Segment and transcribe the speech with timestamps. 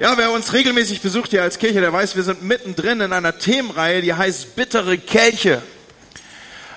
[0.00, 3.38] Ja, wer uns regelmäßig besucht hier als Kirche, der weiß, wir sind mittendrin in einer
[3.38, 5.60] Themenreihe, die heißt Bittere Kelche.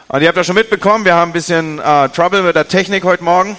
[0.09, 3.05] Und ihr habt ja schon mitbekommen, wir haben ein bisschen äh, Trouble mit der Technik
[3.05, 3.55] heute Morgen.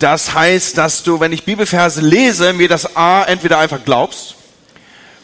[0.00, 4.34] Das heißt, dass du, wenn ich Bibelverse lese, mir das A entweder einfach glaubst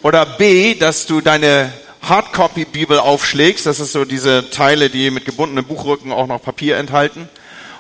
[0.00, 1.70] oder B, dass du deine
[2.00, 3.66] Hardcopy-Bibel aufschlägst.
[3.66, 7.28] Das ist so diese Teile, die mit gebundenen Buchrücken auch noch Papier enthalten.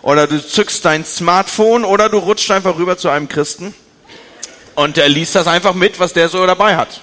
[0.02, 3.74] Oder du zückst dein Smartphone oder du rutscht einfach rüber zu einem Christen
[4.74, 7.00] und er liest das einfach mit, was der so dabei hat.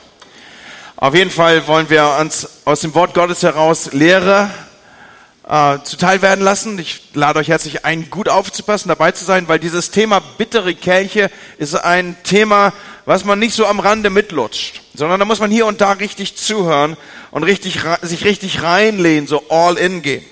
[0.96, 4.52] Auf jeden Fall wollen wir uns aus dem Wort Gottes heraus Lehre
[5.48, 6.78] äh, zuteil werden lassen.
[6.80, 11.32] Ich lade euch herzlich ein, gut aufzupassen, dabei zu sein, weil dieses Thema bittere Kelche
[11.58, 12.74] ist ein Thema,
[13.06, 16.36] was man nicht so am Rande mitlutscht, sondern da muss man hier und da richtig
[16.38, 16.96] zuhören
[17.32, 20.24] und richtig, sich richtig reinlehnen, so all in gehen.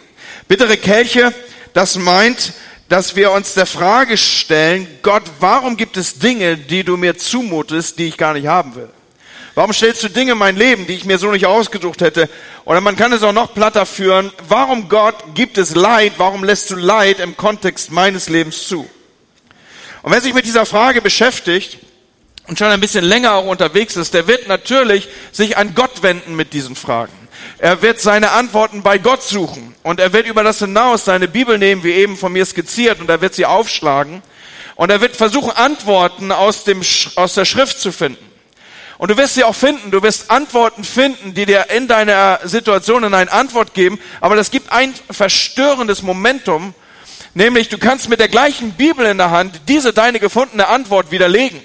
[0.48, 1.34] Bittere Kelche,
[1.74, 2.54] das meint,
[2.90, 8.00] dass wir uns der Frage stellen, Gott, warum gibt es Dinge, die du mir zumutest,
[8.00, 8.90] die ich gar nicht haben will?
[9.54, 12.30] Warum stellst du Dinge in mein Leben, die ich mir so nicht ausgesucht hätte?
[12.66, 14.32] Oder man kann es auch noch platter führen.
[14.48, 16.14] Warum Gott gibt es Leid?
[16.18, 18.90] Warum lässt du Leid im Kontext meines Lebens zu?
[20.02, 21.78] Und wer sich mit dieser Frage beschäftigt
[22.48, 26.36] und schon ein bisschen länger auch unterwegs ist, der wird natürlich sich an Gott wenden
[26.36, 27.19] mit diesen Fragen.
[27.58, 29.76] Er wird seine Antworten bei Gott suchen.
[29.84, 33.10] Und er wird über das hinaus seine Bibel nehmen, wie eben von mir skizziert, und
[33.10, 34.22] er wird sie aufschlagen.
[34.76, 36.82] Und er wird versuchen, Antworten aus, dem,
[37.16, 38.30] aus der Schrift zu finden.
[39.00, 43.06] Und du wirst sie auch finden, du wirst Antworten finden, die dir in deiner Situation
[43.06, 46.74] eine Antwort geben, aber das gibt ein verstörendes Momentum,
[47.34, 51.62] nämlich du kannst mit der gleichen Bibel in der Hand diese deine gefundene Antwort widerlegen.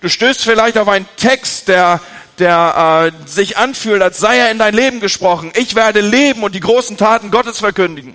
[0.00, 2.00] Du stößt vielleicht auf einen Text, der
[2.38, 5.52] der äh, sich anfühlt, als sei er in dein Leben gesprochen.
[5.54, 8.14] Ich werde leben und die großen Taten Gottes verkündigen.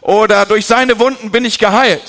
[0.00, 2.02] Oder durch seine Wunden bin ich geheilt.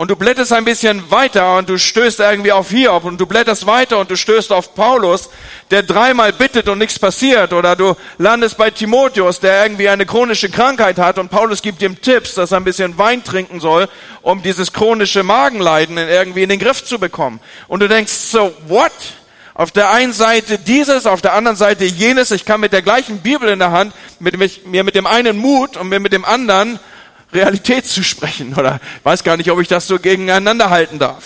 [0.00, 3.66] Und du blätterst ein bisschen weiter und du stößt irgendwie auf Hiob und du blätterst
[3.66, 5.28] weiter und du stößt auf Paulus,
[5.70, 7.52] der dreimal bittet und nichts passiert.
[7.52, 12.00] Oder du landest bei Timotheus, der irgendwie eine chronische Krankheit hat und Paulus gibt ihm
[12.00, 13.88] Tipps, dass er ein bisschen Wein trinken soll,
[14.22, 17.38] um dieses chronische Magenleiden irgendwie in den Griff zu bekommen.
[17.68, 18.92] Und du denkst so, what?
[19.60, 22.30] Auf der einen Seite dieses, auf der anderen Seite jenes.
[22.30, 24.34] Ich kann mit der gleichen Bibel in der Hand mit,
[24.64, 26.80] mir mit dem einen Mut und mir mit dem anderen
[27.30, 28.54] Realität zu sprechen.
[28.54, 31.24] Oder weiß gar nicht, ob ich das so gegeneinander halten darf.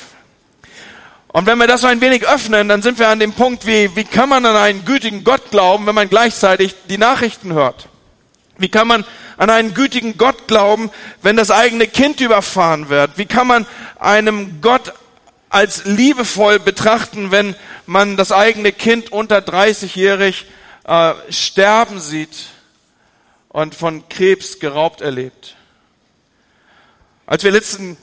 [1.29, 3.95] Und wenn wir das so ein wenig öffnen, dann sind wir an dem Punkt, wie,
[3.95, 7.87] wie kann man an einen gütigen Gott glauben, wenn man gleichzeitig die Nachrichten hört?
[8.59, 9.05] Wie kann man
[9.37, 10.91] an einen gütigen Gott glauben,
[11.23, 13.13] wenn das eigene Kind überfahren wird?
[13.17, 13.65] Wie kann man
[14.01, 14.93] einem Gott
[15.55, 17.55] als liebevoll betrachten, wenn
[17.87, 20.47] man das eigene Kind unter 30-jährig
[20.83, 22.47] äh, sterben sieht
[23.51, 25.55] und von Krebs geraubt erlebt.
[27.25, 27.97] Als wir letzten,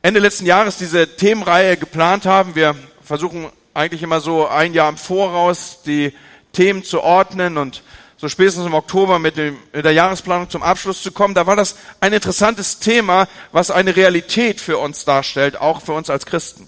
[0.00, 4.96] Ende letzten Jahres diese Themenreihe geplant haben, wir versuchen eigentlich immer so ein Jahr im
[4.96, 6.14] Voraus die
[6.52, 7.82] Themen zu ordnen und
[8.16, 11.34] so spätestens im Oktober mit, dem, mit der Jahresplanung zum Abschluss zu kommen.
[11.34, 16.08] Da war das ein interessantes Thema, was eine Realität für uns darstellt, auch für uns
[16.08, 16.66] als Christen.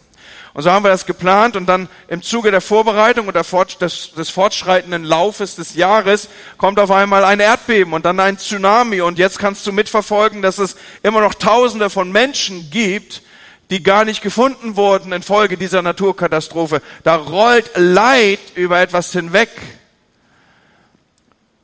[0.54, 5.04] Und so haben wir das geplant und dann im Zuge der Vorbereitung und des, fortschreitenden
[5.04, 9.66] Laufes des Jahres kommt auf einmal ein Erdbeben und dann ein Tsunami und jetzt kannst
[9.66, 13.22] du mitverfolgen, dass es immer noch Tausende von Menschen gibt,
[13.70, 16.80] die gar nicht gefunden wurden infolge dieser Naturkatastrophe.
[17.04, 19.50] Da rollt Leid über etwas hinweg.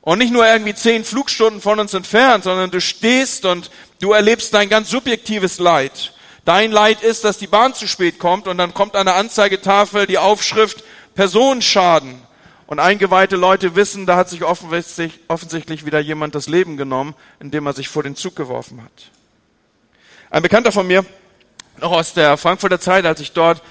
[0.02, 3.70] Und nicht nur irgendwie zehn Flugstunden von uns entfernt, sondern du stehst und
[4.00, 6.13] du erlebst dein ganz subjektives Leid.
[6.44, 10.06] Dein Leid ist, dass die Bahn zu spät kommt und dann kommt an der Anzeigetafel
[10.06, 10.84] die Aufschrift
[11.14, 12.22] Personenschaden.
[12.66, 17.66] Und eingeweihte Leute wissen, da hat sich offensichtlich, offensichtlich wieder jemand das Leben genommen, indem
[17.66, 19.10] er sich vor den Zug geworfen hat.
[20.30, 21.04] Ein Bekannter von mir,
[21.78, 23.62] noch aus der Frankfurter Zeit, als ich dort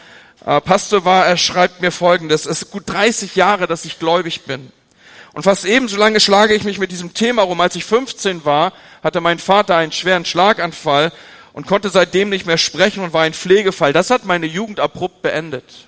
[0.46, 2.46] äh, Pastor war, er schreibt mir Folgendes.
[2.46, 4.72] Es ist gut 30 Jahre, dass ich gläubig bin.
[5.34, 7.60] Und fast ebenso lange schlage ich mich mit diesem Thema rum.
[7.62, 8.74] Als ich 15 war,
[9.04, 11.12] hatte mein Vater einen schweren Schlaganfall
[11.54, 13.94] und konnte seitdem nicht mehr sprechen und war ein Pflegefall.
[13.94, 15.88] Das hat meine Jugend abrupt beendet.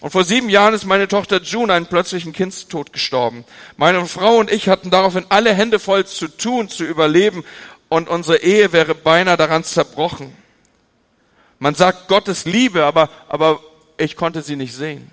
[0.00, 3.44] Und vor sieben Jahren ist meine Tochter June einen plötzlichen Kindstod gestorben.
[3.78, 7.44] Meine Frau und ich hatten daraufhin alle Hände voll zu tun, zu überleben
[7.88, 10.34] und unsere Ehe wäre beinahe daran zerbrochen.
[11.58, 13.60] Man sagt Gottes Liebe, aber, aber
[13.96, 15.10] ich konnte sie nicht sehen.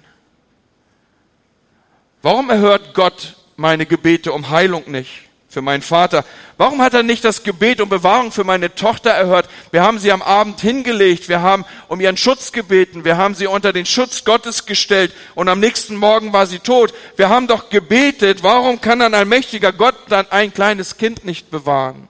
[2.22, 5.30] Warum erhört Gott meine Gebete um Heilung nicht?
[5.54, 6.26] Für meinen Vater.
[6.58, 9.48] Warum hat er nicht das Gebet um Bewahrung für meine Tochter erhört?
[9.72, 13.46] Wir haben sie am Abend hingelegt, wir haben um ihren Schutz gebeten, wir haben sie
[13.46, 16.94] unter den Schutz Gottes gestellt und am nächsten Morgen war sie tot.
[17.16, 22.10] Wir haben doch gebetet, warum kann ein allmächtiger Gott dann ein kleines Kind nicht bewahren?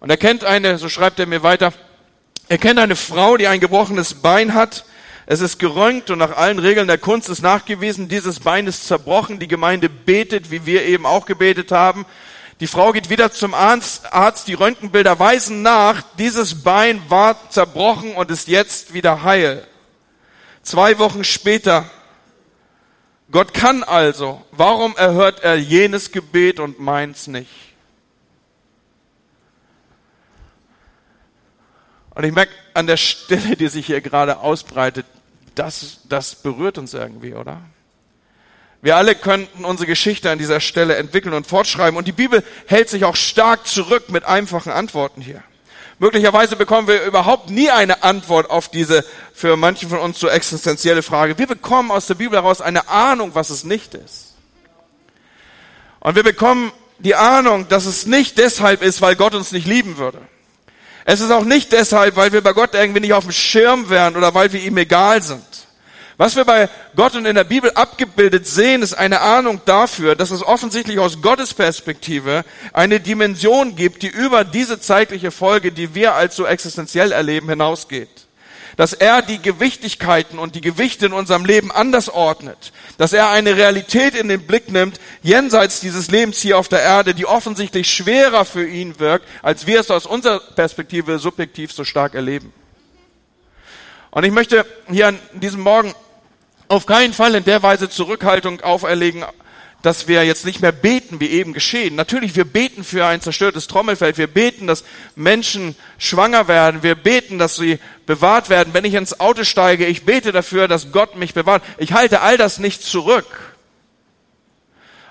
[0.00, 1.72] Und er kennt eine, so schreibt er mir weiter,
[2.48, 4.84] er kennt eine Frau, die ein gebrochenes Bein hat,
[5.26, 9.38] Es ist gerönt und nach allen Regeln der Kunst ist nachgewiesen, dieses Bein ist zerbrochen.
[9.38, 12.04] Die Gemeinde betet, wie wir eben auch gebetet haben.
[12.60, 18.14] Die Frau geht wieder zum Arzt, Arzt, die Röntgenbilder weisen nach, dieses Bein war zerbrochen
[18.14, 19.66] und ist jetzt wieder heil.
[20.62, 21.90] Zwei Wochen später,
[23.30, 27.73] Gott kann also, warum erhört er jenes Gebet und meins nicht?
[32.14, 35.06] Und ich merke an der Stelle, die sich hier gerade ausbreitet,
[35.54, 37.60] das, das berührt uns irgendwie, oder?
[38.82, 41.96] Wir alle könnten unsere Geschichte an dieser Stelle entwickeln und fortschreiben.
[41.96, 45.42] Und die Bibel hält sich auch stark zurück mit einfachen Antworten hier.
[45.98, 51.02] Möglicherweise bekommen wir überhaupt nie eine Antwort auf diese für manche von uns so existenzielle
[51.02, 51.38] Frage.
[51.38, 54.34] Wir bekommen aus der Bibel heraus eine Ahnung, was es nicht ist.
[56.00, 59.96] Und wir bekommen die Ahnung, dass es nicht deshalb ist, weil Gott uns nicht lieben
[59.96, 60.20] würde.
[61.04, 64.16] Es ist auch nicht deshalb, weil wir bei Gott irgendwie nicht auf dem Schirm wären
[64.16, 65.44] oder weil wir ihm egal sind.
[66.16, 70.30] Was wir bei Gott und in der Bibel abgebildet sehen, ist eine Ahnung dafür, dass
[70.30, 76.14] es offensichtlich aus Gottes Perspektive eine Dimension gibt, die über diese zeitliche Folge, die wir
[76.14, 78.24] als so existenziell erleben, hinausgeht
[78.76, 83.56] dass er die Gewichtigkeiten und die Gewichte in unserem Leben anders ordnet, dass er eine
[83.56, 88.44] Realität in den Blick nimmt, jenseits dieses Lebens hier auf der Erde, die offensichtlich schwerer
[88.44, 92.52] für ihn wirkt, als wir es aus unserer Perspektive subjektiv so stark erleben.
[94.10, 95.94] Und ich möchte hier an diesem Morgen
[96.68, 99.24] auf keinen Fall in der Weise Zurückhaltung auferlegen,
[99.84, 101.94] dass wir jetzt nicht mehr beten, wie eben geschehen.
[101.94, 104.16] Natürlich, wir beten für ein zerstörtes Trommelfeld.
[104.16, 104.82] Wir beten, dass
[105.14, 106.82] Menschen schwanger werden.
[106.82, 108.72] Wir beten, dass sie bewahrt werden.
[108.72, 111.62] Wenn ich ins Auto steige, ich bete dafür, dass Gott mich bewahrt.
[111.76, 113.26] Ich halte all das nicht zurück.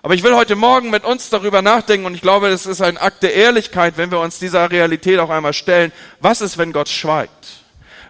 [0.02, 2.98] Aber ich will heute Morgen mit uns darüber nachdenken und ich glaube, das ist ein
[2.98, 5.92] Akt der Ehrlichkeit, wenn wir uns dieser Realität auch einmal stellen.
[6.20, 7.63] Was ist, wenn Gott schweigt?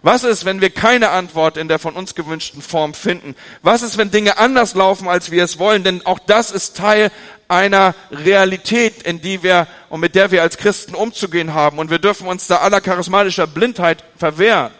[0.03, 3.35] Was ist, wenn wir keine Antwort in der von uns gewünschten Form finden?
[3.61, 5.85] Was ist, wenn Dinge anders laufen, als wir es wollen?
[5.85, 7.09] Denn auch das ist Teil
[7.47, 11.79] einer Realität, in die wir und mit der wir als Christen umzugehen haben.
[11.79, 14.71] Und wir dürfen uns da aller charismatischer Blindheit verwehren.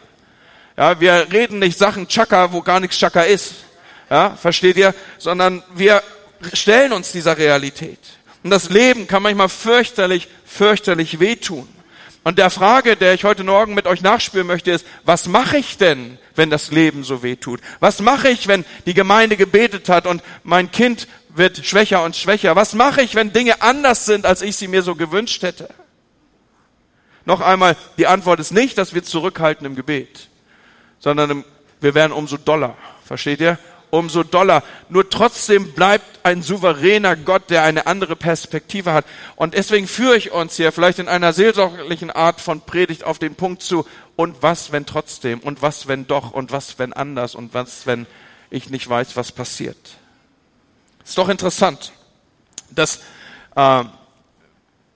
[0.76, 3.54] Ja, wir reden nicht Sachen Chaka, wo gar nichts Chaka ist.
[4.10, 4.94] Ja, versteht ihr?
[5.20, 6.04] Sondern wir
[6.52, 8.00] stellen uns dieser Realität.
[8.44, 11.73] Und das Leben kann manchmal fürchterlich, fürchterlich wehtun.
[12.24, 15.78] Und der Frage, der ich heute Morgen mit euch nachspüren möchte, ist, was mache ich
[15.78, 17.60] denn, wenn das Leben so weh tut?
[17.82, 22.56] Was mache ich, wenn die Gemeinde gebetet hat und mein Kind wird schwächer und schwächer?
[22.56, 25.70] Was mache ich, wenn Dinge anders sind, als ich sie mir so gewünscht hätte?
[27.26, 30.30] Noch einmal, die Antwort ist nicht, dass wir zurückhalten im Gebet,
[31.00, 31.44] sondern
[31.82, 32.78] wir werden umso doller.
[33.06, 33.58] Versteht ihr?
[33.94, 34.64] Umso doller.
[34.90, 39.06] Nur trotzdem bleibt ein souveräner Gott, der eine andere Perspektive hat.
[39.36, 43.36] Und deswegen führe ich uns hier vielleicht in einer seelsorglichen Art von Predigt auf den
[43.36, 43.86] Punkt zu,
[44.16, 48.08] und was, wenn trotzdem, und was, wenn doch, und was, wenn anders, und was, wenn
[48.50, 49.78] ich nicht weiß, was passiert.
[51.06, 51.94] Ist doch interessant,
[52.72, 53.00] dass
[53.56, 53.84] äh,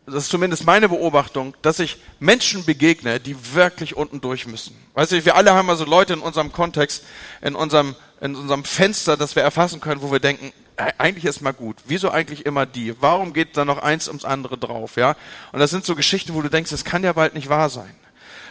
[0.08, 4.76] das ist zumindest meine Beobachtung, dass ich Menschen begegne, die wirklich unten durch müssen.
[4.94, 7.04] Weißt du, wir alle haben also Leute in unserem Kontext,
[7.42, 10.54] in unserem, in unserem Fenster, das wir erfassen können, wo wir denken,
[10.98, 11.78] eigentlich ist mal gut.
[11.86, 12.96] Wieso eigentlich immer die?
[13.02, 15.16] Warum geht da noch eins ums andere drauf, ja?
[15.52, 17.94] Und das sind so Geschichten, wo du denkst, das kann ja bald nicht wahr sein.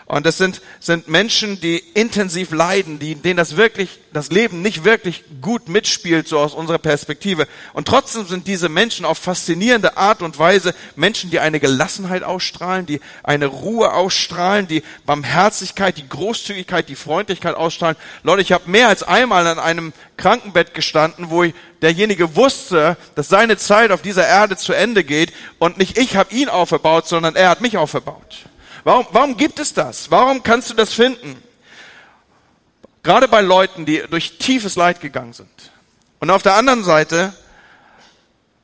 [0.08, 4.84] Und das sind, sind Menschen, die intensiv leiden, die, denen das wirklich, das Leben nicht
[4.84, 7.48] wirklich gut mitspielt, so aus unserer Perspektive.
[7.72, 12.86] Und trotzdem sind diese Menschen auf faszinierende Art und Weise Menschen, die eine Gelassenheit ausstrahlen,
[12.86, 17.96] die eine Ruhe ausstrahlen, die Barmherzigkeit, die Großzügigkeit, die Freundlichkeit ausstrahlen.
[18.22, 23.28] Leute, ich habe mehr als einmal an einem Krankenbett gestanden, wo ich, derjenige wusste, dass
[23.28, 27.34] seine Zeit auf dieser Erde zu Ende geht und nicht ich habe ihn auferbaut, sondern
[27.34, 28.46] er hat mich auferbaut.
[28.86, 30.12] Warum, warum gibt es das?
[30.12, 31.42] Warum kannst du das finden?
[33.02, 35.72] Gerade bei Leuten, die durch tiefes Leid gegangen sind.
[36.20, 37.34] Und auf der anderen Seite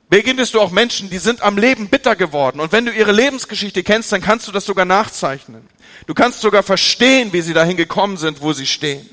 [0.09, 2.61] beginnst du auch Menschen, die sind am Leben bitter geworden.
[2.61, 5.69] Und wenn du ihre Lebensgeschichte kennst, dann kannst du das sogar nachzeichnen.
[6.07, 9.05] Du kannst sogar verstehen, wie sie dahin gekommen sind, wo sie stehen.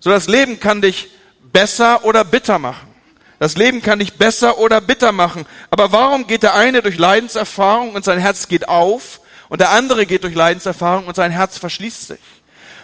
[0.00, 1.10] So das Leben kann dich
[1.52, 2.88] besser oder bitter machen.
[3.38, 5.46] Das Leben kann dich besser oder bitter machen.
[5.70, 9.20] Aber warum geht der eine durch Leidenserfahrung und sein Herz geht auf
[9.52, 12.20] und der andere geht durch Leidenserfahrung und sein Herz verschließt sich.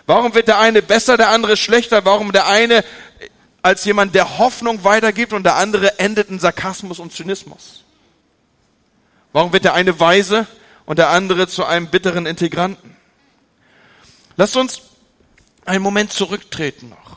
[0.04, 2.04] Warum wird der eine besser, der andere schlechter?
[2.04, 2.84] Warum der eine
[3.62, 7.84] als jemand, der Hoffnung weitergibt und der andere endet in Sarkasmus und Zynismus?
[9.32, 10.46] Warum wird der eine weise
[10.84, 12.94] und der andere zu einem bitteren Integranten?
[14.36, 14.82] Lasst uns
[15.64, 17.16] einen Moment zurücktreten noch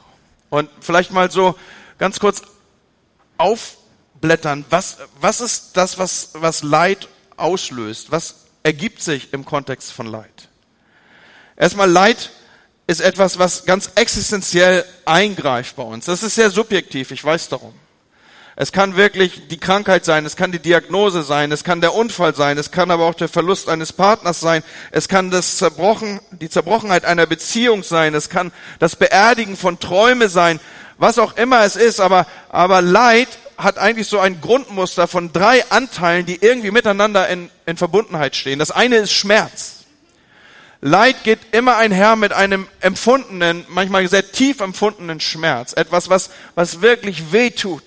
[0.50, 1.56] und vielleicht mal so
[1.98, 2.42] ganz kurz
[3.38, 4.64] aufblättern.
[4.70, 8.12] Was, was ist das, was, was Leid auslöst?
[8.12, 10.50] Was ergibt sich im Kontext von Leid.
[11.56, 12.32] Erstmal Leid
[12.88, 16.06] ist etwas, was ganz existenziell eingreift bei uns.
[16.06, 17.74] Das ist sehr subjektiv, ich weiß darum.
[18.56, 22.36] Es kann wirklich die Krankheit sein, es kann die Diagnose sein, es kann der Unfall
[22.36, 26.50] sein, es kann aber auch der Verlust eines Partners sein, es kann das Zerbrochen, die
[26.50, 30.60] Zerbrochenheit einer Beziehung sein, es kann das Beerdigen von Träume sein,
[30.98, 33.30] was auch immer es ist, aber, aber Leid
[33.64, 38.60] hat eigentlich so ein Grundmuster von drei Anteilen, die irgendwie miteinander in, in Verbundenheit stehen.
[38.60, 39.82] Das eine ist Schmerz.
[40.82, 45.74] Leid geht immer einher mit einem empfundenen, manchmal sehr tief empfundenen Schmerz.
[45.74, 47.84] Etwas, was, was wirklich weh tut.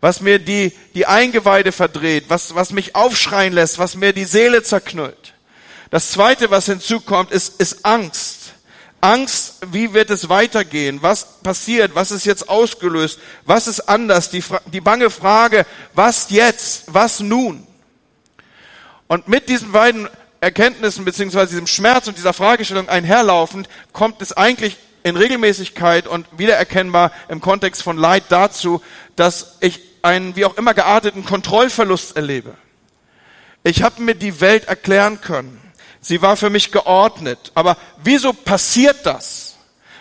[0.00, 4.62] Was mir die, die Eingeweide verdreht, was, was mich aufschreien lässt, was mir die Seele
[4.62, 5.34] zerknüllt.
[5.90, 8.54] Das zweite, was hinzukommt, ist, ist Angst.
[9.02, 11.02] Angst, wie wird es weitergehen?
[11.02, 11.96] Was passiert?
[11.96, 13.18] Was ist jetzt ausgelöst?
[13.44, 14.30] Was ist anders?
[14.30, 14.42] Die,
[14.72, 16.84] die bange Frage, was jetzt?
[16.86, 17.66] Was nun?
[19.08, 20.08] Und mit diesen beiden
[20.40, 27.10] Erkenntnissen beziehungsweise diesem Schmerz und dieser Fragestellung einherlaufend kommt es eigentlich in Regelmäßigkeit und wiedererkennbar
[27.28, 28.82] im Kontext von Leid dazu,
[29.16, 32.54] dass ich einen wie auch immer gearteten Kontrollverlust erlebe.
[33.64, 35.61] Ich habe mir die Welt erklären können.
[36.02, 37.52] Sie war für mich geordnet.
[37.54, 39.54] Aber wieso passiert das?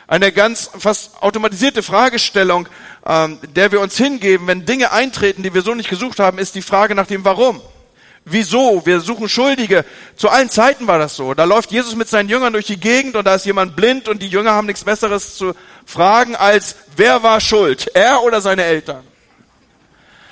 [0.08, 2.68] Eine ganz fast automatisierte Fragestellung,
[3.06, 6.56] ähm, der wir uns hingeben, wenn Dinge eintreten, die wir so nicht gesucht haben, ist
[6.56, 7.62] die Frage nach dem Warum.
[8.26, 8.86] Wieso?
[8.86, 9.86] Wir suchen Schuldige.
[10.16, 11.34] Zu allen Zeiten war das so.
[11.34, 14.22] Da läuft Jesus mit seinen Jüngern durch die Gegend und da ist jemand blind und
[14.22, 15.54] die Jünger haben nichts Besseres zu
[15.86, 17.88] fragen als, wer war schuld?
[17.94, 19.04] Er oder seine Eltern?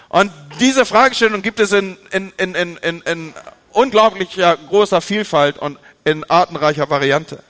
[0.10, 3.34] Und diese Fragestellung gibt es in, in, in, in, in, in
[3.72, 7.44] unglaublicher großer Vielfalt und in artenreicher Variante.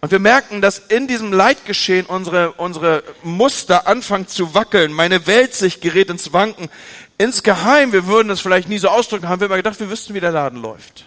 [0.00, 4.92] Und wir merken, dass in diesem Leidgeschehen unsere, unsere Muster anfangen zu wackeln.
[4.92, 6.70] Meine Welt sich gerät ins Wanken.
[7.18, 10.20] Insgeheim, wir würden es vielleicht nie so ausdrücken, haben wir immer gedacht, wir wüssten, wie
[10.20, 11.04] der Laden läuft.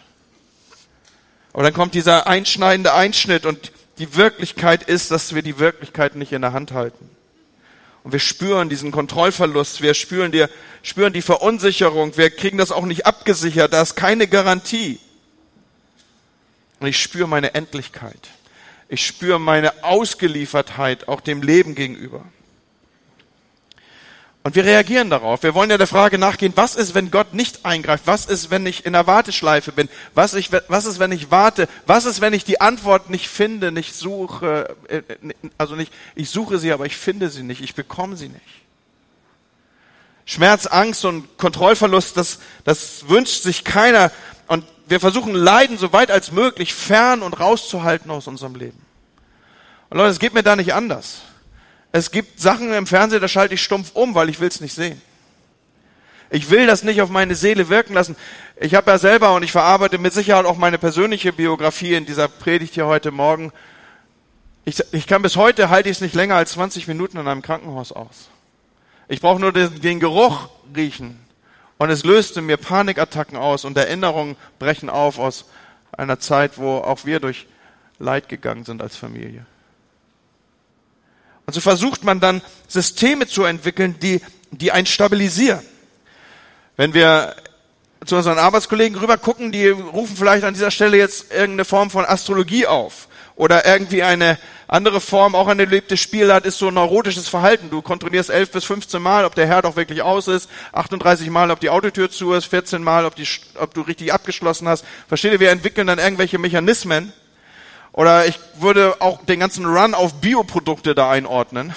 [1.54, 6.32] Aber dann kommt dieser einschneidende Einschnitt und die Wirklichkeit ist, dass wir die Wirklichkeit nicht
[6.32, 7.10] in der Hand halten.
[8.04, 10.46] Und wir spüren diesen Kontrollverlust, wir spüren die,
[10.82, 15.00] spüren die Verunsicherung, wir kriegen das auch nicht abgesichert, da ist keine Garantie.
[16.80, 18.30] Und ich spüre meine Endlichkeit.
[18.90, 22.26] Ich spüre meine Ausgeliefertheit auch dem Leben gegenüber.
[24.46, 25.42] Und wir reagieren darauf.
[25.42, 28.04] Wir wollen ja der Frage nachgehen, was ist, wenn Gott nicht eingreift?
[28.08, 29.88] Was ist, wenn ich in der Warteschleife bin?
[30.14, 31.70] Was, ich, was ist, wenn ich warte?
[31.86, 34.76] Was ist, wenn ich die Antwort nicht finde, nicht suche?
[34.90, 35.02] Äh,
[35.58, 37.62] also nicht, ich suche sie, aber ich finde sie nicht.
[37.62, 38.42] Ich bekomme sie nicht.
[40.26, 44.12] Schmerz, Angst und Kontrollverlust, das, das wünscht sich keiner.
[44.48, 48.86] Und wir versuchen Leiden so weit als möglich fern und rauszuhalten aus unserem Leben.
[49.90, 51.22] Und Leute, es geht mir da nicht anders.
[51.96, 54.74] Es gibt Sachen im Fernsehen, da schalte ich stumpf um, weil ich will es nicht
[54.74, 55.00] sehen.
[56.32, 58.16] Ich will das nicht auf meine Seele wirken lassen.
[58.60, 62.28] Ich habe ja selber und ich verarbeite mit Sicherheit auch meine persönliche Biografie in dieser
[62.28, 63.52] Predigt hier heute Morgen.
[64.66, 67.44] Ich, ich kann bis heute halte ich es nicht länger als 20 Minuten in einem
[67.44, 68.30] Krankenhaus aus.
[69.08, 71.20] Ich brauche nur den, den Geruch riechen
[71.78, 75.46] und es löste mir Panikattacken aus und Erinnerungen brechen auf aus
[75.92, 77.46] einer Zeit, wo auch wir durch
[78.00, 79.46] Leid gegangen sind als Familie.
[81.46, 84.22] Und so versucht man dann Systeme zu entwickeln, die,
[84.52, 85.62] die einen stabilisieren.
[86.78, 87.36] Wenn wir
[88.06, 92.06] zu unseren Arbeitskollegen rüber gucken, die rufen vielleicht an dieser Stelle jetzt irgendeine Form von
[92.06, 97.28] Astrologie auf oder irgendwie eine andere Form, auch ein erlebtes Spiel hat, ist so neurotisches
[97.28, 97.70] Verhalten.
[97.70, 101.52] Du kontrollierst 11 bis 15 Mal, ob der Herd auch wirklich aus ist, 38 Mal,
[101.52, 103.28] ob die Autotür zu ist, 14 Mal, ob, die,
[103.60, 104.84] ob du richtig abgeschlossen hast.
[105.08, 107.14] Versteht ihr, wir entwickeln dann irgendwelche Mechanismen,
[107.94, 111.74] oder ich würde auch den ganzen Run auf Bioprodukte da einordnen.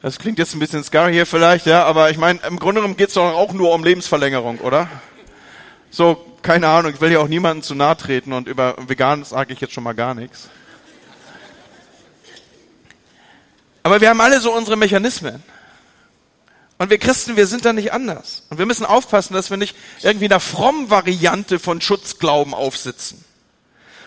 [0.00, 2.96] Das klingt jetzt ein bisschen scary hier vielleicht, ja, aber ich meine, im Grunde genommen
[2.96, 4.88] geht es doch auch nur um Lebensverlängerung, oder?
[5.90, 9.52] So, keine Ahnung, ich will ja auch niemandem zu nahe treten und über vegan sage
[9.52, 10.48] ich jetzt schon mal gar nichts.
[13.82, 15.42] Aber wir haben alle so unsere Mechanismen.
[16.78, 18.42] Und wir Christen, wir sind da nicht anders.
[18.50, 23.24] Und wir müssen aufpassen, dass wir nicht irgendwie einer frommen Variante von Schutzglauben aufsitzen.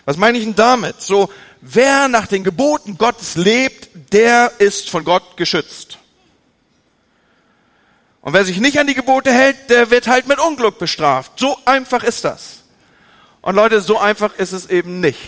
[0.05, 1.01] Was meine ich denn damit?
[1.01, 1.29] So,
[1.61, 5.97] wer nach den Geboten Gottes lebt, der ist von Gott geschützt.
[8.21, 11.33] Und wer sich nicht an die Gebote hält, der wird halt mit Unglück bestraft.
[11.37, 12.63] So einfach ist das.
[13.41, 15.19] Und Leute, so einfach ist es eben nicht.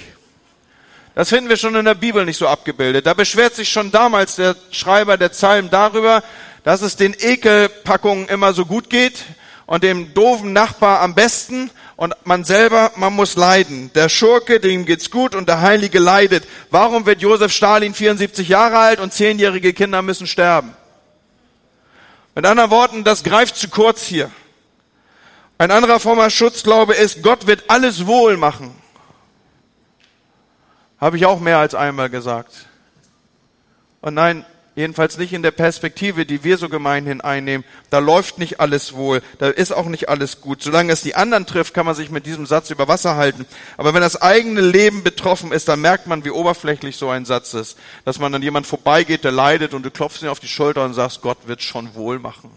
[1.15, 3.05] Das finden wir schon in der Bibel nicht so abgebildet.
[3.05, 6.23] Da beschwert sich schon damals der Schreiber der Psalmen darüber,
[6.63, 9.25] dass es den Ekelpackungen immer so gut geht
[9.65, 11.69] und dem doofen Nachbar am besten
[12.01, 13.91] und man selber, man muss leiden.
[13.93, 16.47] Der Schurke, dem geht's gut und der Heilige leidet.
[16.71, 20.73] Warum wird Josef Stalin 74 Jahre alt und zehnjährige Kinder müssen sterben?
[22.33, 24.31] Mit anderen Worten, das greift zu kurz hier.
[25.59, 28.73] Ein anderer frommer Schutzglaube ist, Gott wird alles wohl machen.
[30.99, 32.65] Habe ich auch mehr als einmal gesagt.
[34.01, 34.43] Und nein,
[34.75, 37.65] jedenfalls nicht in der Perspektive, die wir so gemeinhin einnehmen.
[37.89, 40.63] Da läuft nicht alles wohl, da ist auch nicht alles gut.
[40.63, 43.45] Solange es die anderen trifft, kann man sich mit diesem Satz über Wasser halten.
[43.77, 47.53] Aber wenn das eigene Leben betroffen ist, dann merkt man, wie oberflächlich so ein Satz
[47.53, 47.77] ist.
[48.05, 50.93] Dass man an jemand vorbeigeht, der leidet und du klopfst ihn auf die Schulter und
[50.93, 52.51] sagst, Gott wird schon wohl machen.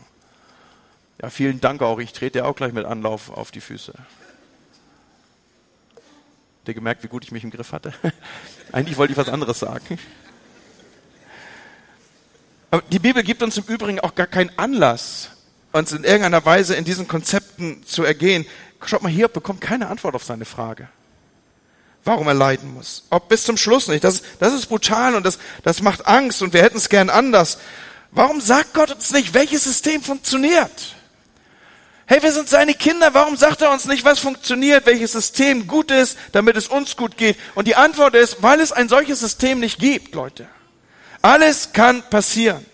[1.21, 1.99] Ja, vielen Dank auch.
[1.99, 3.95] Ich trete dir auch gleich mit Anlauf auf die Füße.
[6.65, 7.93] Habt ihr gemerkt, wie gut ich mich im Griff hatte?
[8.73, 9.99] Eigentlich wollte ich was anderes sagen.
[12.91, 15.31] Die Bibel gibt uns im Übrigen auch gar keinen Anlass,
[15.73, 18.47] uns in irgendeiner Weise in diesen Konzepten zu ergehen.
[18.85, 20.89] Schaut mal, hier bekommt keine Antwort auf seine Frage.
[22.05, 23.05] Warum er leiden muss.
[23.11, 24.05] Ob bis zum Schluss nicht.
[24.05, 27.59] Das, das ist brutal und das, das macht Angst und wir hätten es gern anders.
[28.11, 30.95] Warum sagt Gott uns nicht, welches System funktioniert?
[32.07, 33.15] Hey, wir sind seine Kinder.
[33.15, 37.17] Warum sagt er uns nicht, was funktioniert, welches System gut ist, damit es uns gut
[37.17, 37.39] geht?
[37.55, 40.47] Und die Antwort ist, weil es ein solches System nicht gibt, Leute.
[41.25, 42.67] Alles kann passieren.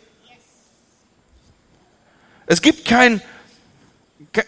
[2.46, 3.22] Es gibt kein,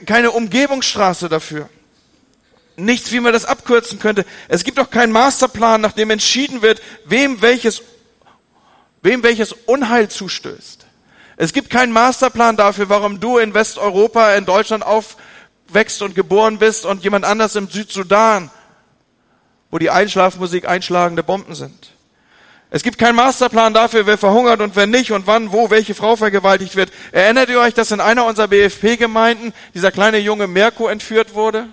[0.07, 1.69] keine Umgebungsstraße dafür.
[2.75, 4.27] Nichts, wie man das abkürzen könnte.
[4.49, 7.83] Es gibt auch keinen Masterplan, nach dem entschieden wird, wem welches,
[9.03, 10.85] wem welches Unheil zustößt.
[11.37, 16.87] Es gibt keinen Masterplan dafür, warum du in Westeuropa, in Deutschland aufwächst und geboren bist
[16.87, 18.51] und jemand anders im Südsudan,
[19.71, 21.93] wo die Einschlafmusik einschlagende Bomben sind.
[22.75, 26.17] Es gibt keinen Masterplan dafür, wer verhungert und wer nicht und wann, wo, welche Frau
[26.17, 26.91] vergewaltigt wird.
[27.13, 31.67] Erinnert ihr euch, dass in einer unserer BFP-Gemeinden dieser kleine junge Merko entführt wurde?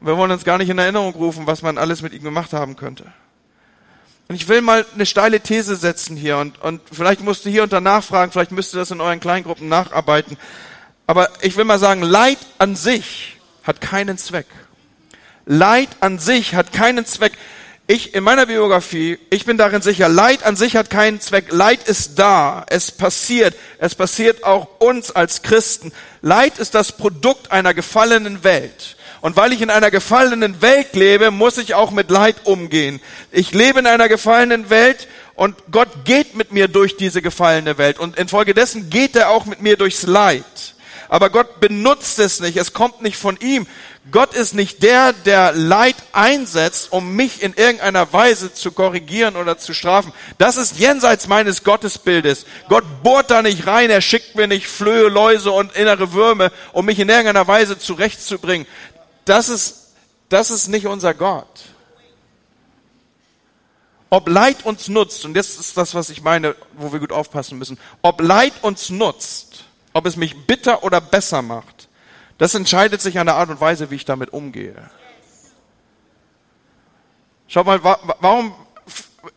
[0.00, 2.76] Wir wollen uns gar nicht in Erinnerung rufen, was man alles mit ihm gemacht haben
[2.76, 3.12] könnte.
[4.28, 7.64] Und ich will mal eine steile These setzen hier und, und vielleicht musst du hier
[7.64, 10.36] und da nachfragen, vielleicht müsst ihr das in euren Kleingruppen nacharbeiten.
[11.08, 14.46] Aber ich will mal sagen, Leid an sich hat keinen Zweck.
[15.44, 17.32] Leid an sich hat keinen Zweck.
[17.88, 21.52] Ich in meiner Biografie, ich bin darin sicher, Leid an sich hat keinen Zweck.
[21.52, 25.92] Leid ist da, es passiert, es passiert auch uns als Christen.
[26.20, 28.96] Leid ist das Produkt einer gefallenen Welt.
[29.20, 33.00] Und weil ich in einer gefallenen Welt lebe, muss ich auch mit Leid umgehen.
[33.30, 38.00] Ich lebe in einer gefallenen Welt und Gott geht mit mir durch diese gefallene Welt.
[38.00, 40.44] Und infolgedessen geht er auch mit mir durchs Leid.
[41.08, 42.56] Aber Gott benutzt es nicht.
[42.56, 43.66] Es kommt nicht von ihm.
[44.12, 49.58] Gott ist nicht der, der Leid einsetzt, um mich in irgendeiner Weise zu korrigieren oder
[49.58, 50.12] zu strafen.
[50.38, 52.46] Das ist jenseits meines Gottesbildes.
[52.68, 53.90] Gott bohrt da nicht rein.
[53.90, 58.66] Er schickt mir nicht Flöhe, Läuse und innere Würme, um mich in irgendeiner Weise zurechtzubringen
[59.26, 59.92] das ist,
[60.30, 61.64] das ist nicht unser Gott.
[64.08, 67.58] Ob Leid uns nutzt, und das ist das, was ich meine, wo wir gut aufpassen
[67.58, 71.75] müssen, ob Leid uns nutzt, ob es mich bitter oder besser macht,
[72.38, 74.90] das entscheidet sich an der Art und Weise, wie ich damit umgehe.
[77.48, 78.54] Schau mal, warum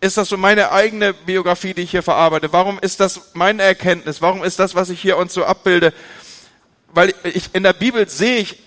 [0.02, 2.52] ist das so meine eigene Biografie, die ich hier verarbeite?
[2.52, 4.22] Warum ist das meine Erkenntnis?
[4.22, 5.94] Warum ist das, was ich hier uns so abbilde?
[6.88, 8.62] Weil ich in der Bibel sehe ich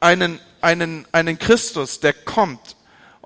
[0.00, 2.76] einen, einen, einen Christus, der kommt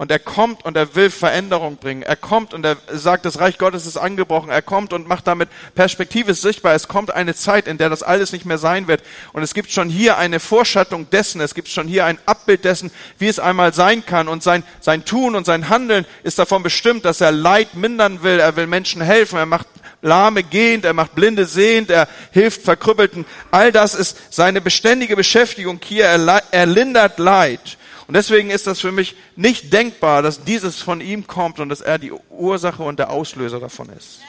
[0.02, 2.02] und er kommt und er will Veränderung bringen.
[2.02, 4.50] Er kommt und er sagt, das Reich Gottes ist angebrochen.
[4.50, 6.74] Er kommt und macht damit Perspektive sichtbar.
[6.74, 9.00] Es kommt eine Zeit, in der das alles nicht mehr sein wird.
[9.32, 11.40] Und es gibt schon hier eine Vorschattung dessen.
[11.40, 14.26] Es gibt schon hier ein Abbild dessen, wie es einmal sein kann.
[14.26, 18.40] Und sein, sein Tun und sein Handeln ist davon bestimmt, dass er Leid mindern will.
[18.40, 19.38] Er will Menschen helfen.
[19.38, 19.68] Er macht
[20.00, 23.24] Lahme gehend, er macht Blinde sehend, er hilft Verkrüppelten.
[23.52, 26.06] All das ist seine beständige Beschäftigung hier.
[26.06, 27.78] Er, er lindert Leid.
[28.12, 31.81] Und deswegen ist das für mich nicht denkbar, dass dieses von ihm kommt und dass
[31.81, 34.20] er die Ursache und der Auslöser davon ist.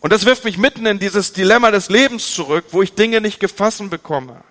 [0.00, 3.38] Und das wirft mich mitten in dieses Dilemma des Lebens zurück, wo ich Dinge nicht
[3.38, 4.42] gefassen bekomme.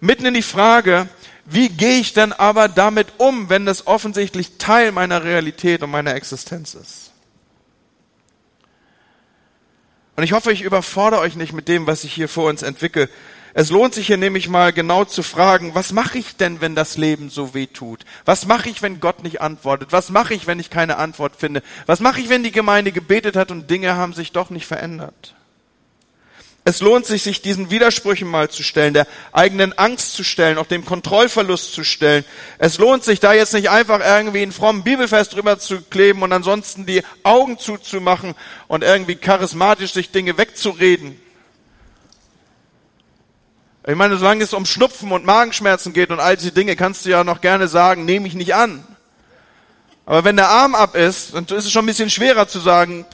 [0.00, 1.08] Mitten in die Frage,
[1.44, 6.16] wie gehe ich denn aber damit um, wenn das offensichtlich Teil meiner Realität und meiner
[6.16, 7.12] Existenz ist?
[10.16, 13.08] Und ich hoffe, ich überfordere euch nicht mit dem, was ich hier vor uns entwickle.
[13.52, 16.96] Es lohnt sich hier nämlich mal genau zu fragen, was mache ich denn, wenn das
[16.96, 18.04] Leben so weh tut?
[18.24, 19.92] Was mache ich, wenn Gott nicht antwortet?
[19.92, 21.62] Was mache ich, wenn ich keine Antwort finde?
[21.86, 25.34] Was mache ich, wenn die Gemeinde gebetet hat und Dinge haben sich doch nicht verändert?
[26.62, 30.66] Es lohnt sich, sich diesen Widersprüchen mal zu stellen, der eigenen Angst zu stellen, auch
[30.66, 32.24] dem Kontrollverlust zu stellen.
[32.58, 36.32] Es lohnt sich, da jetzt nicht einfach irgendwie einen frommen Bibelfest drüber zu kleben und
[36.32, 38.34] ansonsten die Augen zuzumachen
[38.68, 41.18] und irgendwie charismatisch sich Dinge wegzureden.
[43.86, 47.10] Ich meine, solange es um Schnupfen und Magenschmerzen geht und all diese Dinge, kannst du
[47.10, 48.84] ja noch gerne sagen, nehme ich nicht an.
[50.04, 53.06] Aber wenn der Arm ab ist, dann ist es schon ein bisschen schwerer zu sagen,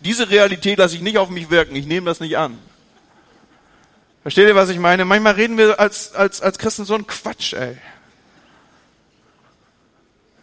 [0.00, 2.58] diese Realität lasse ich nicht auf mich wirken, ich nehme das nicht an.
[4.22, 5.06] Versteht ihr, was ich meine?
[5.06, 7.78] Manchmal reden wir als, als, als Christen so einen Quatsch, ey.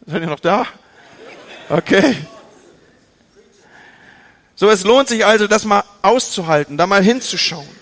[0.08, 0.66] Seid ihr noch da?
[1.70, 2.16] Okay.
[4.56, 7.77] So, es lohnt sich also, das mal auszuhalten, da mal hinzuschauen.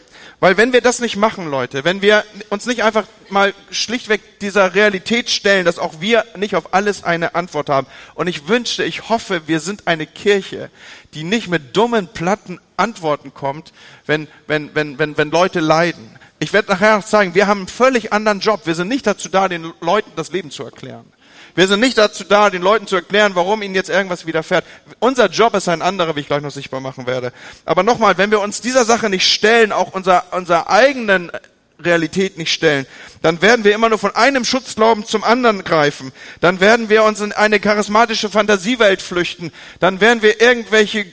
[0.46, 4.76] Weil wenn wir das nicht machen, Leute, wenn wir uns nicht einfach mal schlichtweg dieser
[4.76, 7.88] Realität stellen, dass auch wir nicht auf alles eine Antwort haben.
[8.14, 10.70] Und ich wünschte, ich hoffe, wir sind eine Kirche,
[11.16, 13.74] die nicht mit dummen, platten Antworten kommt,
[14.06, 16.16] wenn, wenn, wenn, wenn, wenn Leute leiden.
[16.38, 18.68] Ich werde nachher noch sagen, wir haben einen völlig anderen Job.
[18.68, 21.12] Wir sind nicht dazu da, den Leuten das Leben zu erklären.
[21.56, 24.66] Wir sind nicht dazu da, den Leuten zu erklären, warum ihnen jetzt irgendwas widerfährt.
[25.00, 27.32] Unser Job ist ein anderer, wie ich gleich noch sichtbar machen werde.
[27.64, 31.32] Aber nochmal, wenn wir uns dieser Sache nicht stellen, auch unser, unserer eigenen
[31.80, 32.86] Realität nicht stellen,
[33.22, 36.12] dann werden wir immer nur von einem Schutzglauben zum anderen greifen.
[36.42, 39.54] Dann werden wir uns in eine charismatische Fantasiewelt flüchten.
[39.80, 41.06] Dann werden wir irgendwelche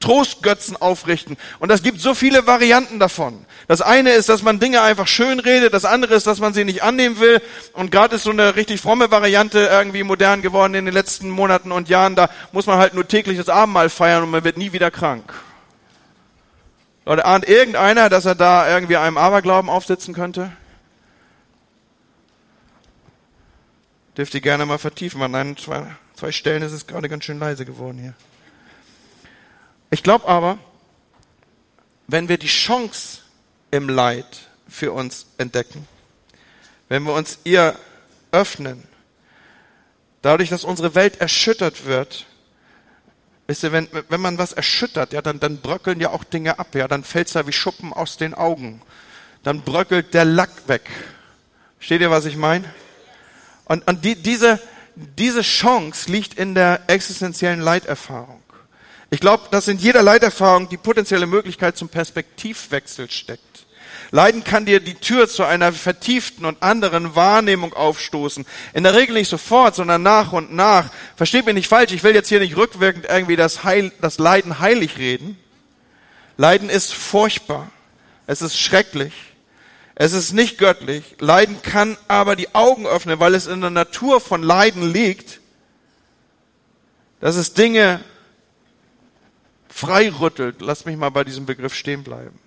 [0.00, 1.36] Trostgötzen aufrichten.
[1.58, 3.44] Und es gibt so viele Varianten davon.
[3.66, 6.64] Das eine ist, dass man Dinge einfach schön redet, das andere ist, dass man sie
[6.64, 7.40] nicht annehmen will.
[7.72, 11.72] Und gerade ist so eine richtig fromme Variante irgendwie modern geworden in den letzten Monaten
[11.72, 12.14] und Jahren.
[12.14, 15.32] Da muss man halt nur täglich das Abendmahl feiern und man wird nie wieder krank.
[17.06, 20.52] Leute, ahnt irgendeiner, dass er da irgendwie einem Aberglauben aufsitzen könnte?
[24.16, 25.22] Dürft ihr gerne mal vertiefen.
[25.22, 28.14] An ein, zwei, zwei Stellen ist es gerade ganz schön leise geworden hier.
[29.96, 30.58] Ich glaube aber,
[32.06, 33.20] wenn wir die Chance
[33.70, 34.26] im Leid
[34.68, 35.88] für uns entdecken,
[36.90, 37.74] wenn wir uns ihr
[38.30, 38.86] öffnen,
[40.20, 42.26] dadurch, dass unsere Welt erschüttert wird,
[43.46, 46.74] wisst ihr, wenn, wenn man was erschüttert, ja, dann, dann bröckeln ja auch Dinge ab,
[46.74, 48.82] ja, dann fällt's ja wie Schuppen aus den Augen,
[49.44, 50.90] dann bröckelt der Lack weg.
[51.80, 52.70] Steht ihr, was ich meine?
[53.64, 54.60] Und, und die, diese,
[54.94, 58.42] diese Chance liegt in der existenziellen Leiterfahrung.
[59.10, 63.66] Ich glaube, dass in jeder Leiterfahrung die potenzielle Möglichkeit zum Perspektivwechsel steckt.
[64.10, 68.44] Leiden kann dir die Tür zu einer vertieften und anderen Wahrnehmung aufstoßen.
[68.72, 70.90] In der Regel nicht sofort, sondern nach und nach.
[71.16, 74.58] Versteht mich nicht falsch, ich will jetzt hier nicht rückwirkend irgendwie das, Heil, das Leiden
[74.58, 75.38] heilig reden.
[76.36, 77.70] Leiden ist furchtbar.
[78.26, 79.12] Es ist schrecklich.
[79.94, 81.16] Es ist nicht göttlich.
[81.18, 85.40] Leiden kann aber die Augen öffnen, weil es in der Natur von Leiden liegt,
[87.20, 88.00] dass es Dinge
[89.76, 90.62] freirüttelt.
[90.62, 92.38] Lass mich mal bei diesem Begriff stehen bleiben.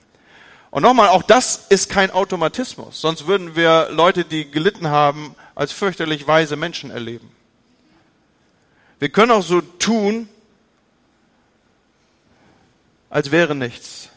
[0.71, 3.01] Und nochmal, auch das ist kein Automatismus.
[3.01, 7.31] Sonst würden wir Leute, die gelitten haben, als fürchterlich weise Menschen erleben.
[8.97, 10.27] Wir können auch so tun,
[13.11, 14.09] als wäre nichts.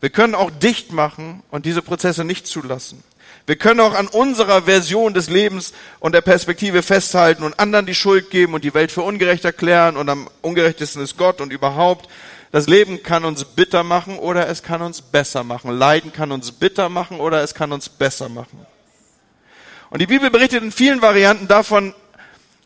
[0.00, 3.04] Wir können auch dicht machen und diese Prozesse nicht zulassen.
[3.46, 7.94] Wir können auch an unserer Version des Lebens und der Perspektive festhalten und anderen die
[7.94, 12.08] Schuld geben und die Welt für ungerecht erklären und am ungerechtesten ist Gott und überhaupt.
[12.52, 15.76] Das Leben kann uns bitter machen oder es kann uns besser machen.
[15.76, 18.64] Leiden kann uns bitter machen oder es kann uns besser machen.
[19.90, 21.94] Und die Bibel berichtet in vielen Varianten davon,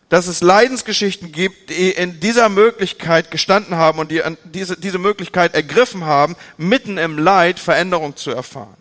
[0.09, 5.55] dass es Leidensgeschichten gibt, die in dieser Möglichkeit gestanden haben und die diese, diese Möglichkeit
[5.55, 8.77] ergriffen haben, mitten im Leid Veränderung zu erfahren.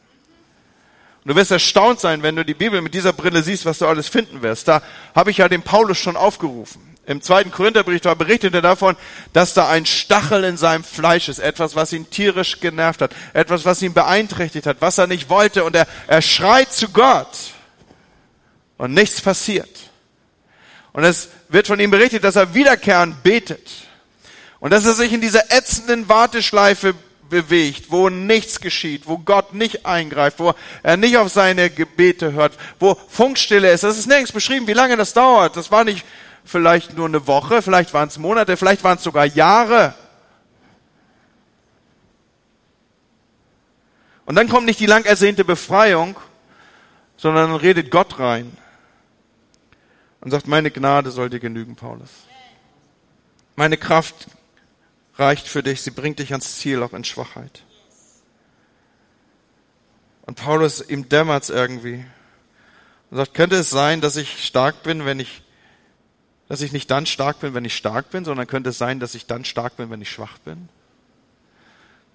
[1.26, 3.88] Und du wirst erstaunt sein, wenn du die Bibel mit dieser Brille siehst, was du
[3.88, 4.68] alles finden wirst.
[4.68, 4.84] Da
[5.16, 6.96] habe ich ja den Paulus schon aufgerufen.
[7.08, 8.96] Im zweiten Korintherbrief berichtet er davon,
[9.34, 13.66] dass da ein Stachel in seinem Fleisch ist, etwas, was ihn tierisch genervt hat, etwas,
[13.66, 15.64] was ihn beeinträchtigt hat, was er nicht wollte.
[15.64, 17.36] Und er, er schreit zu Gott
[18.78, 19.70] und nichts passiert.
[20.94, 23.68] Und es wird von ihm berichtet, dass er wiederkehrend betet
[24.60, 26.94] und dass er sich in dieser ätzenden Warteschleife
[27.30, 32.58] bewegt, wo nichts geschieht, wo Gott nicht eingreift, wo er nicht auf seine Gebete hört,
[32.80, 33.84] wo Funkstille ist.
[33.84, 35.58] Das ist nirgends beschrieben, wie lange das dauert.
[35.58, 36.06] Das war nicht
[36.44, 39.96] vielleicht nur eine Woche, vielleicht waren es Monate, vielleicht waren es sogar Jahre.
[44.26, 46.16] Und dann kommt nicht die lang ersehnte Befreiung,
[47.18, 48.56] sondern dann redet Gott rein
[50.22, 52.10] und sagt, meine Gnade soll dir genügen, Paulus.
[53.56, 54.28] Meine Kraft
[55.18, 57.64] reicht für dich, sie bringt dich ans Ziel, auch in Schwachheit.
[60.26, 62.06] Und Paulus, ihm dämmert's irgendwie.
[63.12, 65.44] Und sagt, könnte es sein, dass ich stark bin, wenn ich,
[66.50, 69.16] dass ich nicht dann stark bin, wenn ich stark bin, sondern könnte es sein, dass
[69.16, 70.70] ich dann stark bin, wenn ich schwach bin?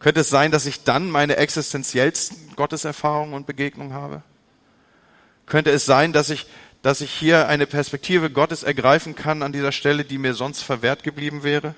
[0.00, 4.22] Könnte es sein, dass ich dann meine existenziellsten Gotteserfahrungen und Begegnungen habe?
[5.46, 6.46] Könnte es sein, dass ich,
[6.82, 11.02] dass ich hier eine Perspektive Gottes ergreifen kann an dieser Stelle, die mir sonst verwehrt
[11.02, 11.74] geblieben wäre?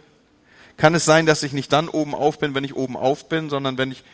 [0.76, 3.50] Kann es sein, dass ich nicht dann oben auf bin, wenn ich oben auf bin,
[3.50, 4.04] sondern wenn ich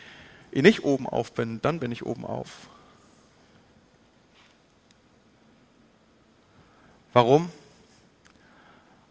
[0.51, 2.49] nicht oben auf bin, dann bin ich oben auf?
[7.13, 7.51] Warum?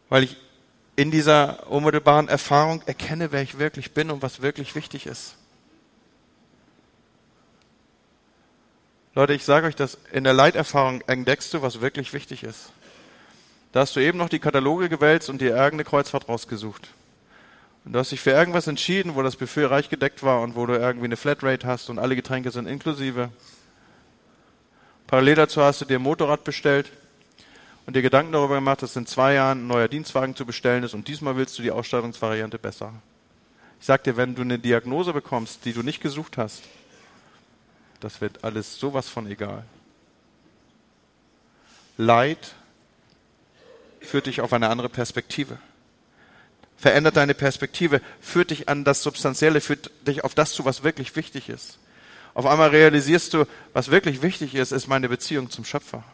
[0.09, 0.37] Weil ich
[0.97, 5.37] in dieser unmittelbaren Erfahrung erkenne, wer ich wirklich bin und was wirklich wichtig ist.
[9.15, 12.71] Leute, ich sage euch das, in der Leiterfahrung entdeckst du, was wirklich wichtig ist.
[13.73, 16.89] Da hast du eben noch die Kataloge gewälzt und dir irgendeine Kreuzfahrt rausgesucht.
[17.91, 20.75] Du hast dich für irgendwas entschieden, wo das Buffet reich gedeckt war und wo du
[20.75, 23.31] irgendwie eine Flatrate hast und alle Getränke sind inklusive.
[25.07, 26.93] Parallel dazu hast du dir ein Motorrad bestellt
[27.87, 30.93] und dir Gedanken darüber gemacht, dass in zwei Jahren ein neuer Dienstwagen zu bestellen ist
[30.93, 32.93] und diesmal willst du die Ausstattungsvariante besser.
[33.81, 36.65] Ich sag dir, wenn du eine Diagnose bekommst, die du nicht gesucht hast,
[38.01, 39.65] das wird alles sowas von egal.
[41.97, 42.55] Leid
[44.01, 45.57] führt dich auf eine andere Perspektive.
[46.79, 51.17] Verändert deine Perspektive, führt dich an das Substanzielle, führt dich auf das zu, was wirklich
[51.17, 51.79] wichtig ist.
[52.35, 56.05] Auf einmal realisierst du, was wirklich wichtig ist, ist meine Beziehung zum Schöpfer.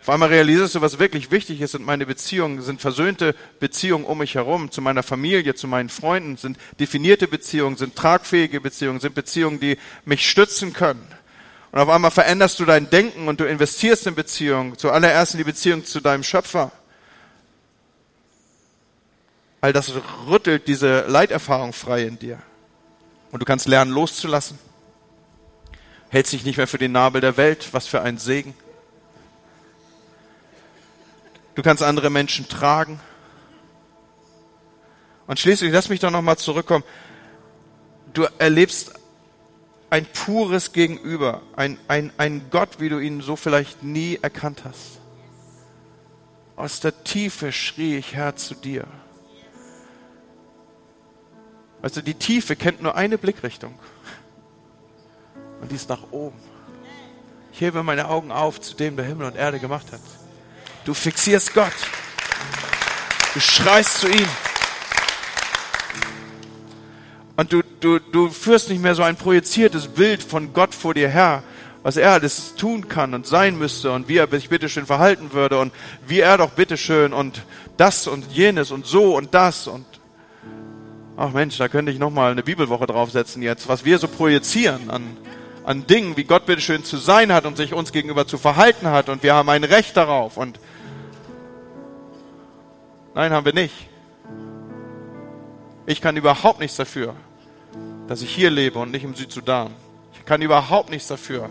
[0.00, 4.18] Auf einmal realisierst du, was wirklich wichtig ist, sind meine Beziehungen, sind versöhnte Beziehungen um
[4.18, 9.14] mich herum, zu meiner Familie, zu meinen Freunden, sind definierte Beziehungen, sind tragfähige Beziehungen, sind
[9.14, 11.06] Beziehungen, die mich stützen können.
[11.72, 15.44] Und auf einmal veränderst du dein Denken und du investierst in Beziehungen, zuallererst in die
[15.44, 16.72] Beziehung zu deinem Schöpfer.
[19.60, 19.92] All das
[20.26, 22.38] rüttelt diese Leiterfahrung frei in dir.
[23.32, 24.58] Und du kannst lernen loszulassen.
[26.08, 27.68] Hältst dich nicht mehr für den Nabel der Welt.
[27.72, 28.54] Was für ein Segen.
[31.54, 33.00] Du kannst andere Menschen tragen.
[35.26, 36.84] Und schließlich, lass mich doch nochmal zurückkommen.
[38.12, 38.92] Du erlebst
[39.90, 45.00] ein pures Gegenüber, ein, ein, ein Gott, wie du ihn so vielleicht nie erkannt hast.
[46.56, 48.86] Aus der Tiefe schrie ich Herr zu dir.
[51.86, 53.72] Also die Tiefe kennt nur eine Blickrichtung.
[55.60, 56.36] Und die ist nach oben.
[57.52, 60.00] Ich hebe meine Augen auf zu dem, der Himmel und Erde gemacht hat.
[60.84, 61.72] Du fixierst Gott.
[63.34, 64.26] Du schreist zu ihm.
[67.36, 71.08] Und du, du, du führst nicht mehr so ein projiziertes Bild von Gott vor dir
[71.08, 71.44] her,
[71.84, 75.60] was er alles tun kann und sein müsste und wie er sich bitteschön verhalten würde
[75.60, 75.72] und
[76.08, 77.42] wie er doch bitteschön und
[77.76, 79.86] das und jenes und so und das und
[81.16, 85.16] ach Mensch, da könnte ich nochmal eine Bibelwoche draufsetzen jetzt, was wir so projizieren an,
[85.64, 89.08] an Dingen, wie Gott bitteschön zu sein hat und sich uns gegenüber zu verhalten hat
[89.08, 90.60] und wir haben ein Recht darauf und
[93.14, 93.88] nein, haben wir nicht.
[95.86, 97.14] Ich kann überhaupt nichts dafür,
[98.08, 99.70] dass ich hier lebe und nicht im Südsudan.
[100.14, 101.48] Ich kann überhaupt nichts dafür,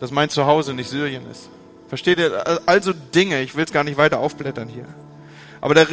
[0.00, 1.50] dass mein Zuhause nicht Syrien ist.
[1.88, 2.60] Versteht ihr?
[2.66, 4.86] Also Dinge, ich will es gar nicht weiter aufblättern hier.
[5.60, 5.86] Aber der,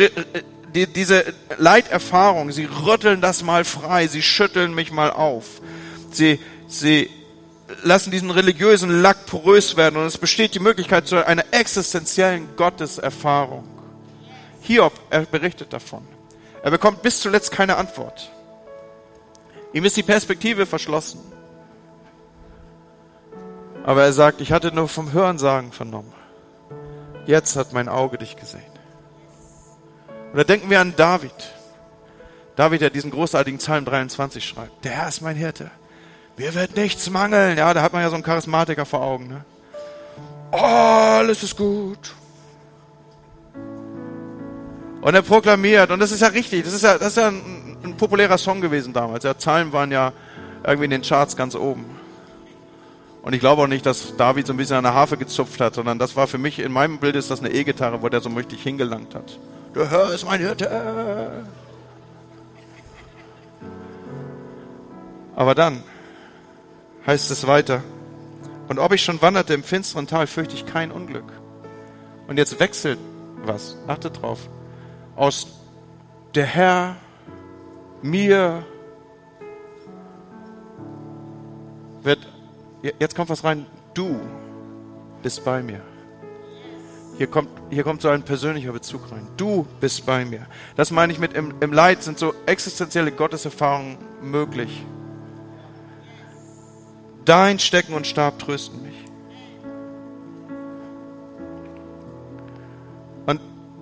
[0.75, 5.61] die, diese Leiterfahrung, sie rütteln das mal frei, sie schütteln mich mal auf.
[6.11, 7.09] Sie, sie
[7.83, 13.67] lassen diesen religiösen Lack porös werden und es besteht die Möglichkeit zu einer existenziellen Gotteserfahrung.
[14.61, 16.07] Hiob, er berichtet davon.
[16.61, 18.31] Er bekommt bis zuletzt keine Antwort.
[19.73, 21.19] Ihm ist die Perspektive verschlossen.
[23.83, 26.13] Aber er sagt, ich hatte nur vom Hörensagen vernommen.
[27.25, 28.72] Jetzt hat mein Auge dich gesehen.
[30.33, 31.31] Oder denken wir an David.
[32.55, 34.83] David, der diesen großartigen Psalm 23 schreibt.
[34.83, 35.71] Der Herr ist mein Hirte.
[36.37, 37.57] Mir wird nichts mangeln.
[37.57, 39.27] Ja, da hat man ja so einen Charismatiker vor Augen.
[39.27, 39.45] Ne?
[40.51, 42.13] Alles ist gut.
[45.01, 47.77] Und er proklamiert, und das ist ja richtig, das ist ja, das ist ja ein,
[47.83, 49.25] ein populärer Song gewesen damals.
[49.25, 50.13] Ja, Zahlen waren ja
[50.63, 51.85] irgendwie in den Charts ganz oben.
[53.21, 55.75] Und ich glaube auch nicht, dass David so ein bisschen an der Harfe gezupft hat,
[55.75, 58.29] sondern das war für mich, in meinem Bild ist das eine E-Gitarre, wo der so
[58.29, 59.39] richtig hingelangt hat.
[59.75, 61.45] Der Herr ist mein Hirte.
[65.35, 65.83] Aber dann
[67.07, 67.83] heißt es weiter.
[68.67, 71.31] Und ob ich schon wanderte im finsteren Tal, fürchte ich kein Unglück.
[72.27, 72.99] Und jetzt wechselt
[73.43, 73.77] was.
[73.87, 74.49] Achtet drauf
[75.15, 75.47] aus
[76.33, 76.95] der Herr
[78.01, 78.65] mir
[82.01, 82.19] wird,
[82.81, 84.19] jetzt kommt was rein, du
[85.21, 85.81] bist bei mir.
[87.17, 89.27] Hier kommt, hier kommt so ein persönlicher Bezug rein.
[89.37, 90.47] Du bist bei mir.
[90.75, 94.83] Das meine ich mit im, im Leid sind so existenzielle Gotteserfahrungen möglich.
[97.25, 99.03] Dein Stecken und Stab trösten mich.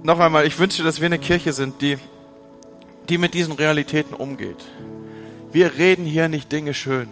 [0.03, 1.97] noch einmal, ich wünsche, dass wir eine Kirche sind, die,
[3.09, 4.65] die mit diesen Realitäten umgeht.
[5.51, 7.09] Wir reden hier nicht Dinge schön.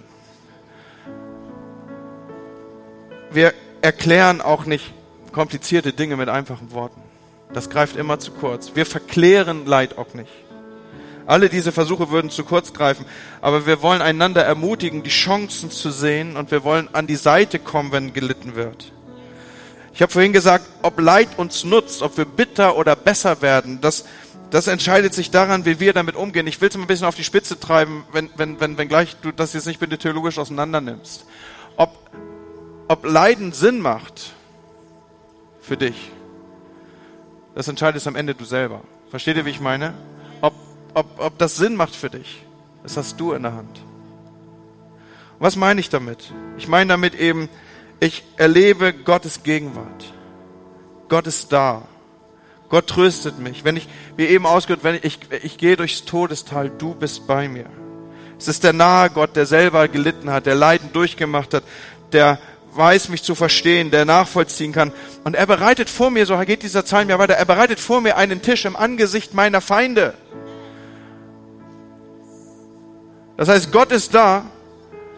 [3.32, 4.93] Wir erklären auch nicht
[5.39, 6.99] komplizierte Dinge mit einfachen Worten.
[7.54, 8.71] Das greift immer zu kurz.
[8.75, 10.30] Wir verklären Leid auch nicht.
[11.25, 13.06] Alle diese Versuche würden zu kurz greifen,
[13.39, 17.58] aber wir wollen einander ermutigen, die Chancen zu sehen und wir wollen an die Seite
[17.58, 18.91] kommen, wenn gelitten wird.
[19.93, 24.04] Ich habe vorhin gesagt, ob Leid uns nutzt, ob wir bitter oder besser werden, das,
[24.49, 26.47] das entscheidet sich daran, wie wir damit umgehen.
[26.47, 29.15] Ich will es mal ein bisschen auf die Spitze treiben, wenn, wenn, wenn, wenn gleich
[29.21, 31.23] du das jetzt nicht bitte theologisch auseinander nimmst.
[31.78, 31.95] Ob,
[32.89, 34.34] ob Leiden Sinn macht,
[35.69, 36.12] für dich.
[37.53, 38.82] Das entscheidest am Ende du selber.
[39.12, 39.93] Versteht ihr, wie ich meine?
[40.41, 40.53] Ob,
[40.95, 42.43] ob, ob das Sinn macht für dich,
[42.82, 43.77] das hast du in der Hand.
[45.38, 46.34] Und was meine ich damit?
[46.58, 47.49] Ich meine damit eben,
[47.99, 50.12] ich erlebe Gottes Gegenwart.
[51.08, 51.84] Gott ist da.
[52.69, 53.63] Gott tröstet mich.
[53.63, 57.47] Wenn ich, wie eben ausgehört, wenn ich, ich, ich gehe durchs Todestal, du bist bei
[57.47, 57.65] mir.
[58.39, 61.63] Es ist der nahe Gott, der selber gelitten hat, der Leiden durchgemacht hat,
[62.12, 62.39] der
[62.73, 64.91] weiß, mich zu verstehen, der nachvollziehen kann.
[65.23, 68.17] Und er bereitet vor mir, so geht dieser Psalm ja weiter, er bereitet vor mir
[68.17, 70.13] einen Tisch im Angesicht meiner Feinde.
[73.38, 74.45] Das heißt, Gott ist da.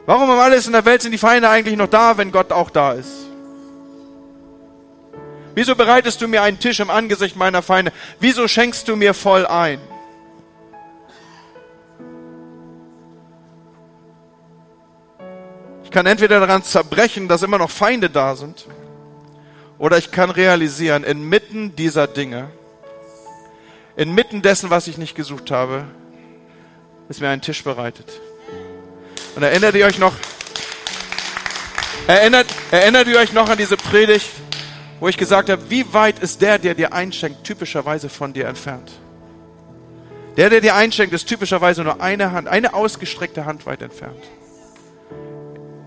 [0.05, 2.69] Warum um alles in der Welt sind die Feinde eigentlich noch da, wenn Gott auch
[2.69, 3.27] da ist?
[5.53, 7.91] Wieso bereitest du mir einen Tisch im Angesicht meiner Feinde?
[8.19, 9.79] Wieso schenkst du mir voll ein?
[15.91, 18.65] Ich kann entweder daran zerbrechen, dass immer noch Feinde da sind,
[19.77, 22.49] oder ich kann realisieren, inmitten dieser Dinge,
[23.97, 25.83] inmitten dessen, was ich nicht gesucht habe,
[27.09, 28.05] ist mir ein Tisch bereitet.
[29.35, 30.13] Und erinnert ihr euch noch,
[32.07, 34.29] erinnert, erinnert ihr euch noch an diese Predigt,
[35.01, 38.93] wo ich gesagt habe, wie weit ist der, der dir einschenkt, typischerweise von dir entfernt?
[40.37, 44.23] Der, der dir einschenkt, ist typischerweise nur eine Hand, eine ausgestreckte Hand weit entfernt.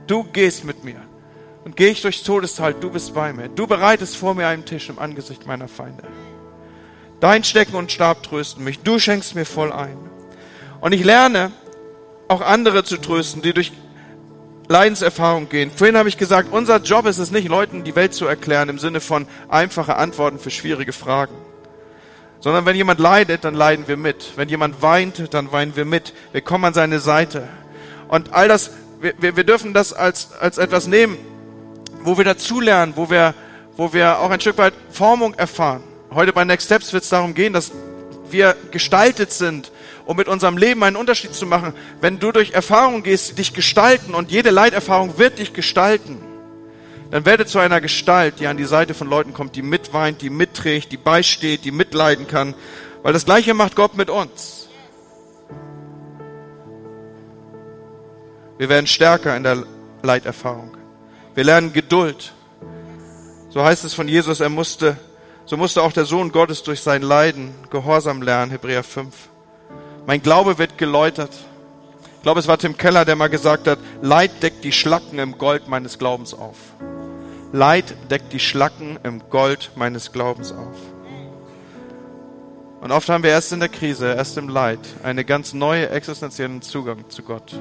[0.06, 1.00] Du gehst mit mir.
[1.64, 3.48] Und gehe ich durchs Todestal, du bist bei mir.
[3.48, 6.04] Du bereitest vor mir einen Tisch im Angesicht meiner Feinde.
[7.20, 8.80] Dein Stecken und Stab trösten mich.
[8.80, 9.96] Du schenkst mir voll ein.
[10.82, 11.52] Und ich lerne,
[12.28, 13.72] auch andere zu trösten, die durch
[14.68, 15.70] Leidenserfahrung gehen.
[15.70, 18.78] Vorhin habe ich gesagt, unser Job ist es nicht, Leuten die Welt zu erklären im
[18.78, 21.34] Sinne von einfache Antworten für schwierige Fragen.
[22.40, 24.32] Sondern wenn jemand leidet, dann leiden wir mit.
[24.36, 26.12] Wenn jemand weint, dann weinen wir mit.
[26.32, 27.48] Wir kommen an seine Seite.
[28.08, 28.70] Und all das
[29.04, 31.18] wir, wir, wir dürfen das als, als etwas nehmen,
[32.02, 33.34] wo wir dazulernen, wo wir,
[33.76, 35.82] wo wir auch ein Stück weit Formung erfahren.
[36.12, 37.70] Heute bei Next Steps wird es darum gehen, dass
[38.30, 39.70] wir gestaltet sind,
[40.06, 41.74] um mit unserem Leben einen Unterschied zu machen.
[42.00, 46.18] Wenn du durch Erfahrungen gehst, dich gestalten und jede Leiterfahrung wird dich gestalten,
[47.10, 50.30] dann werde zu einer Gestalt, die an die Seite von Leuten kommt, die mitweint, die
[50.30, 52.54] mitträgt, die beisteht, die mitleiden kann.
[53.02, 54.63] Weil das Gleiche macht Gott mit uns.
[58.56, 59.64] Wir werden stärker in der
[60.02, 60.76] Leiterfahrung.
[61.34, 62.32] Wir lernen Geduld.
[63.50, 64.96] So heißt es von Jesus, er musste,
[65.44, 69.14] so musste auch der Sohn Gottes durch sein Leiden Gehorsam lernen, Hebräer 5.
[70.06, 71.32] Mein Glaube wird geläutert.
[72.16, 75.36] Ich glaube, es war Tim Keller, der mal gesagt hat, Leid deckt die Schlacken im
[75.36, 76.56] Gold meines Glaubens auf.
[77.52, 80.76] Leid deckt die Schlacken im Gold meines Glaubens auf.
[82.80, 86.62] Und oft haben wir erst in der Krise, erst im Leid, einen ganz neuen existenziellen
[86.62, 87.54] Zugang zu Gott.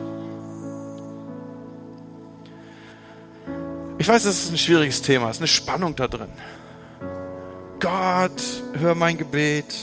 [4.04, 6.28] Ich weiß, das ist ein schwieriges Thema, es ist eine Spannung da drin.
[7.80, 8.44] Gott,
[8.78, 9.74] hör mein Gebet.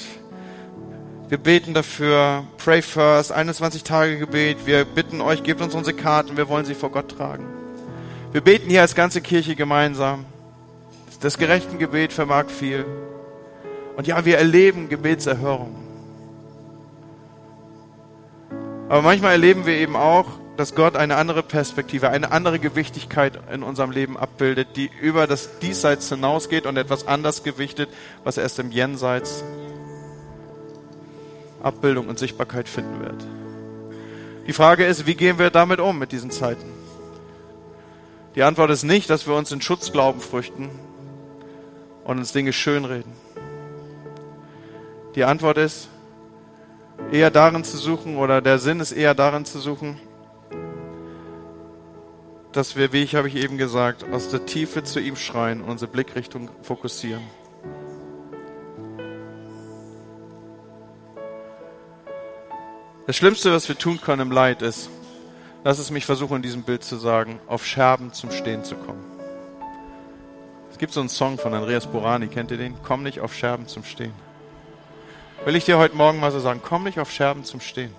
[1.31, 2.45] Wir beten dafür.
[2.59, 4.67] Pray first, 21 Tage Gebet.
[4.67, 7.47] Wir bitten euch, gebt uns unsere Karten, wir wollen sie vor Gott tragen.
[8.31, 10.27] Wir beten hier als ganze Kirche gemeinsam.
[11.23, 12.85] Das gerechte Gebet vermag viel.
[13.97, 15.75] Und ja, wir erleben Gebetserhörung.
[18.91, 23.63] Aber manchmal erleben wir eben auch, dass Gott eine andere Perspektive, eine andere Gewichtigkeit in
[23.63, 27.89] unserem Leben abbildet, die über das Diesseits hinausgeht und etwas anders gewichtet,
[28.25, 29.43] was erst im Jenseits
[31.63, 33.25] Abbildung und Sichtbarkeit finden wird.
[34.47, 36.71] Die Frage ist, wie gehen wir damit um mit diesen Zeiten?
[38.35, 40.69] Die Antwort ist nicht, dass wir uns in Schutzglauben früchten
[42.05, 43.15] und uns Dinge schönreden.
[45.15, 45.89] Die Antwort ist,
[47.11, 49.99] eher darin zu suchen, oder der Sinn ist eher darin zu suchen,
[52.53, 55.71] dass wir, wie ich habe ich eben gesagt, aus der Tiefe zu ihm schreien und
[55.71, 57.23] unsere Blickrichtung fokussieren.
[63.07, 64.89] Das Schlimmste, was wir tun können im Leid, ist,
[65.65, 69.05] lass es mich versuchen, in diesem Bild zu sagen, auf Scherben zum Stehen zu kommen.
[70.71, 72.75] Es gibt so einen Song von Andreas Borani, kennt ihr den?
[72.83, 74.13] Komm nicht auf Scherben zum Stehen.
[75.45, 77.95] Will ich dir heute Morgen mal so sagen, komm nicht auf Scherben zum Stehen.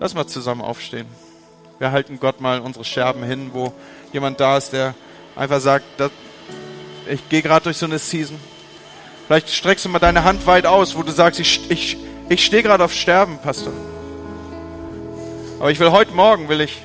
[0.00, 1.06] Lass mal zusammen aufstehen.
[1.82, 3.72] Wir halten Gott mal unsere Scherben hin, wo
[4.12, 4.94] jemand da ist, der
[5.34, 5.84] einfach sagt,
[7.10, 8.38] ich gehe gerade durch so eine Season.
[9.26, 11.96] Vielleicht streckst du mal deine Hand weit aus, wo du sagst, ich, ich,
[12.28, 13.72] ich stehe gerade auf Sterben, Pastor.
[15.58, 16.80] Aber ich will heute Morgen, will ich,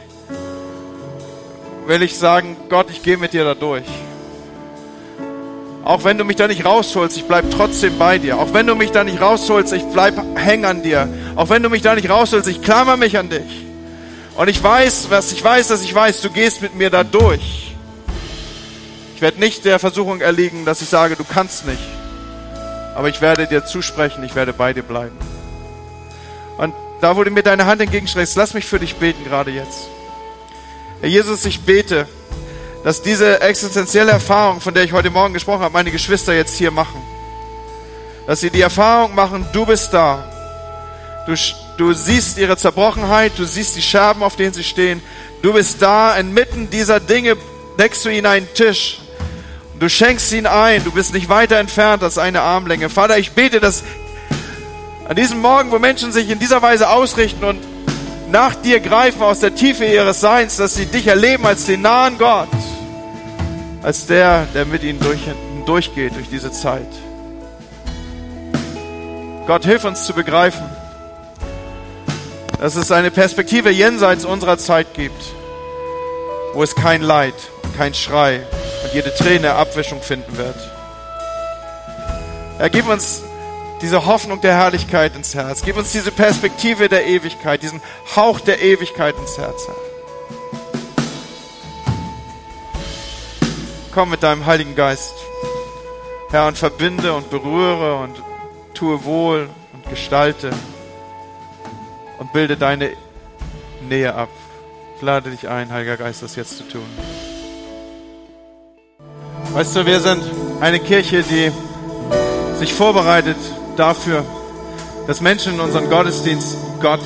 [1.85, 3.85] will ich sagen, Gott, ich gehe mit dir da durch.
[5.83, 8.39] Auch wenn du mich da nicht rausholst, ich bleib trotzdem bei dir.
[8.39, 11.07] Auch wenn du mich da nicht rausholst, ich bleib häng an dir.
[11.35, 13.66] Auch wenn du mich da nicht rausholst, ich klammer mich an dich.
[14.37, 17.75] Und ich weiß, was ich weiß, dass ich weiß, du gehst mit mir da durch.
[19.15, 21.81] Ich werde nicht der Versuchung erliegen, dass ich sage, du kannst nicht.
[22.95, 25.17] Aber ich werde dir zusprechen, ich werde bei dir bleiben.
[26.59, 29.89] Und da, wo du mir deine Hand entgegenstreckst, lass mich für dich beten gerade jetzt.
[31.01, 32.07] Herr Jesus, ich bete,
[32.83, 36.69] dass diese existenzielle Erfahrung, von der ich heute Morgen gesprochen habe, meine Geschwister jetzt hier
[36.69, 37.01] machen.
[38.27, 40.23] Dass sie die Erfahrung machen, du bist da.
[41.25, 41.33] Du,
[41.77, 45.01] du siehst ihre Zerbrochenheit, du siehst die Scherben, auf denen sie stehen.
[45.41, 47.37] Du bist da, inmitten dieser Dinge
[47.79, 48.99] deckst du ihnen einen Tisch.
[49.79, 52.89] Du schenkst ihn ein, du bist nicht weiter entfernt als eine Armlänge.
[52.89, 53.83] Vater, ich bete, dass
[55.07, 57.59] an diesem Morgen, wo Menschen sich in dieser Weise ausrichten und
[58.31, 62.17] nach dir greifen aus der Tiefe ihres Seins, dass sie dich erleben als den nahen
[62.17, 62.49] Gott,
[63.83, 65.19] als der, der mit ihnen durch,
[65.65, 66.87] durchgeht durch diese Zeit.
[69.45, 70.65] Gott, hilf uns zu begreifen,
[72.59, 75.21] dass es eine Perspektive jenseits unserer Zeit gibt,
[76.53, 77.35] wo es kein Leid,
[77.77, 78.45] kein Schrei
[78.83, 80.55] und jede Träne Abwischung finden wird.
[82.59, 83.21] Er gib uns
[83.81, 85.61] diese Hoffnung der Herrlichkeit ins Herz.
[85.63, 87.81] Gib uns diese Perspektive der Ewigkeit, diesen
[88.15, 89.67] Hauch der Ewigkeit ins Herz.
[93.93, 95.13] Komm mit deinem Heiligen Geist,
[96.31, 98.21] Herr, und verbinde und berühre und
[98.73, 100.51] tue wohl und gestalte
[102.17, 102.91] und bilde deine
[103.87, 104.29] Nähe ab.
[104.95, 106.85] Ich lade dich ein, Heiliger Geist, das jetzt zu tun.
[109.53, 110.23] Weißt du, wir sind
[110.59, 111.51] eine Kirche, die
[112.57, 113.37] sich vorbereitet
[113.75, 114.25] dafür,
[115.05, 117.01] dass Menschen in unseren Gottesdienst Gott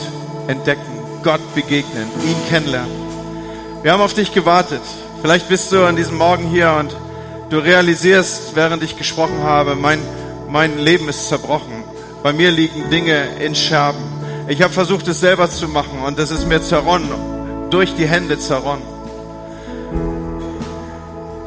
[0.48, 0.82] entdecken,
[1.24, 2.92] Gott begegnen, ihn kennenlernen.
[3.84, 4.82] Wir haben auf dich gewartet.
[5.22, 6.96] Vielleicht bist du an diesem Morgen hier und
[7.50, 10.00] du realisierst, während ich gesprochen habe, mein,
[10.50, 11.84] mein Leben ist zerbrochen.
[12.24, 14.11] Bei mir liegen Dinge in Scherben.
[14.48, 17.10] Ich habe versucht, es selber zu machen und es ist mir zerronnen,
[17.70, 18.84] durch die Hände zerronnen.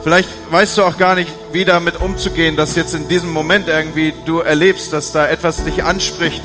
[0.03, 4.13] Vielleicht weißt du auch gar nicht, wie damit umzugehen, dass jetzt in diesem Moment irgendwie
[4.27, 6.43] du erlebst, dass da etwas dich anspricht.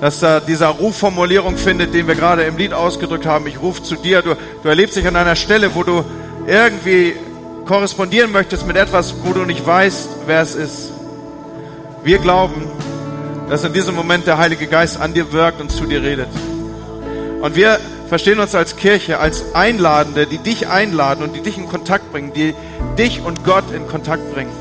[0.00, 3.48] Dass da dieser Rufformulierung findet, den wir gerade im Lied ausgedrückt haben.
[3.48, 4.22] Ich rufe zu dir.
[4.22, 6.04] Du, du erlebst dich an einer Stelle, wo du
[6.46, 7.16] irgendwie
[7.66, 10.92] korrespondieren möchtest mit etwas, wo du nicht weißt, wer es ist.
[12.04, 12.70] Wir glauben,
[13.48, 16.28] dass in diesem Moment der Heilige Geist an dir wirkt und zu dir redet.
[17.40, 17.78] Und wir
[18.08, 22.32] verstehen uns als Kirche, als Einladende, die dich einladen und die dich in Kontakt bringen,
[22.32, 22.54] die
[22.98, 24.52] dich und Gott in Kontakt bringen.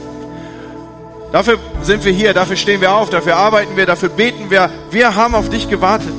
[1.31, 4.69] Dafür sind wir hier, dafür stehen wir auf, dafür arbeiten wir, dafür beten wir.
[4.91, 6.13] Wir haben auf dich gewartet.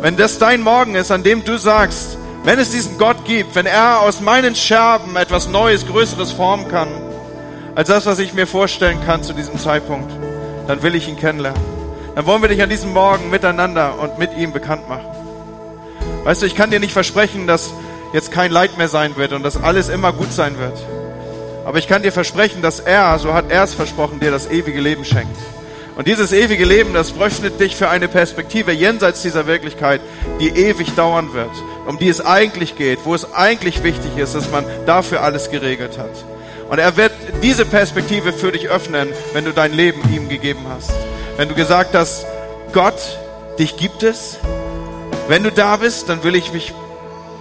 [0.00, 3.66] Wenn das dein Morgen ist, an dem du sagst, wenn es diesen Gott gibt, wenn
[3.66, 6.88] er aus meinen Scherben etwas Neues, Größeres formen kann,
[7.74, 10.10] als das, was ich mir vorstellen kann zu diesem Zeitpunkt,
[10.68, 11.60] dann will ich ihn kennenlernen.
[12.14, 15.06] Dann wollen wir dich an diesem Morgen miteinander und mit ihm bekannt machen.
[16.24, 17.72] Weißt du, ich kann dir nicht versprechen, dass
[18.12, 20.78] jetzt kein Leid mehr sein wird und dass alles immer gut sein wird.
[21.64, 24.80] Aber ich kann dir versprechen, dass er, so hat er es versprochen, dir das ewige
[24.80, 25.36] Leben schenkt.
[25.96, 30.00] Und dieses ewige Leben, das öffnet dich für eine Perspektive jenseits dieser Wirklichkeit,
[30.38, 31.50] die ewig dauern wird,
[31.86, 35.98] um die es eigentlich geht, wo es eigentlich wichtig ist, dass man dafür alles geregelt
[35.98, 36.37] hat.
[36.68, 37.12] Und er wird
[37.42, 40.92] diese Perspektive für dich öffnen, wenn du dein Leben ihm gegeben hast.
[41.36, 42.26] Wenn du gesagt hast,
[42.72, 43.00] Gott,
[43.58, 44.38] dich gibt es,
[45.28, 46.74] wenn du da bist, dann will ich mich,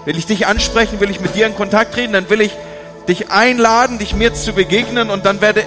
[0.06, 2.52] will ich dich ansprechen, will ich mit dir in Kontakt treten, dann will ich
[3.08, 5.64] dich einladen, dich mir zu begegnen und dann werde,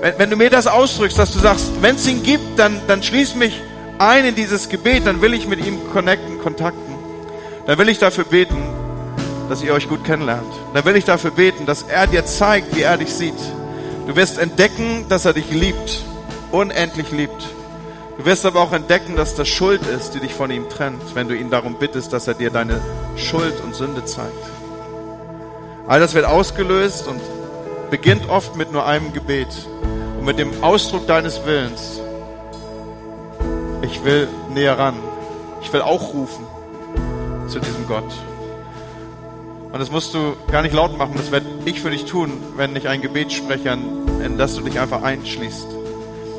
[0.00, 3.02] wenn, wenn du mir das ausdrückst, dass du sagst, wenn es ihn gibt, dann, dann
[3.02, 3.60] schließ mich
[3.98, 6.94] ein in dieses Gebet, dann will ich mit ihm connecten, kontakten.
[7.66, 8.56] Dann will ich dafür beten,
[9.48, 10.52] dass ihr euch gut kennenlernt.
[10.74, 13.34] Dann will ich dafür beten, dass er dir zeigt, wie er dich sieht.
[14.06, 16.04] Du wirst entdecken, dass er dich liebt,
[16.52, 17.48] unendlich liebt.
[18.18, 21.28] Du wirst aber auch entdecken, dass das Schuld ist, die dich von ihm trennt, wenn
[21.28, 22.80] du ihn darum bittest, dass er dir deine
[23.16, 24.32] Schuld und Sünde zeigt.
[25.86, 27.20] All das wird ausgelöst und
[27.90, 29.48] beginnt oft mit nur einem Gebet
[30.18, 32.00] und mit dem Ausdruck deines Willens.
[33.82, 34.96] Ich will näher ran.
[35.62, 36.46] Ich will auch rufen
[37.48, 38.12] zu diesem Gott.
[39.76, 42.74] Und das musst du gar nicht laut machen, das werde ich für dich tun, wenn
[42.76, 43.76] ich ein Gebet spreche,
[44.24, 45.66] in das du dich einfach einschließt.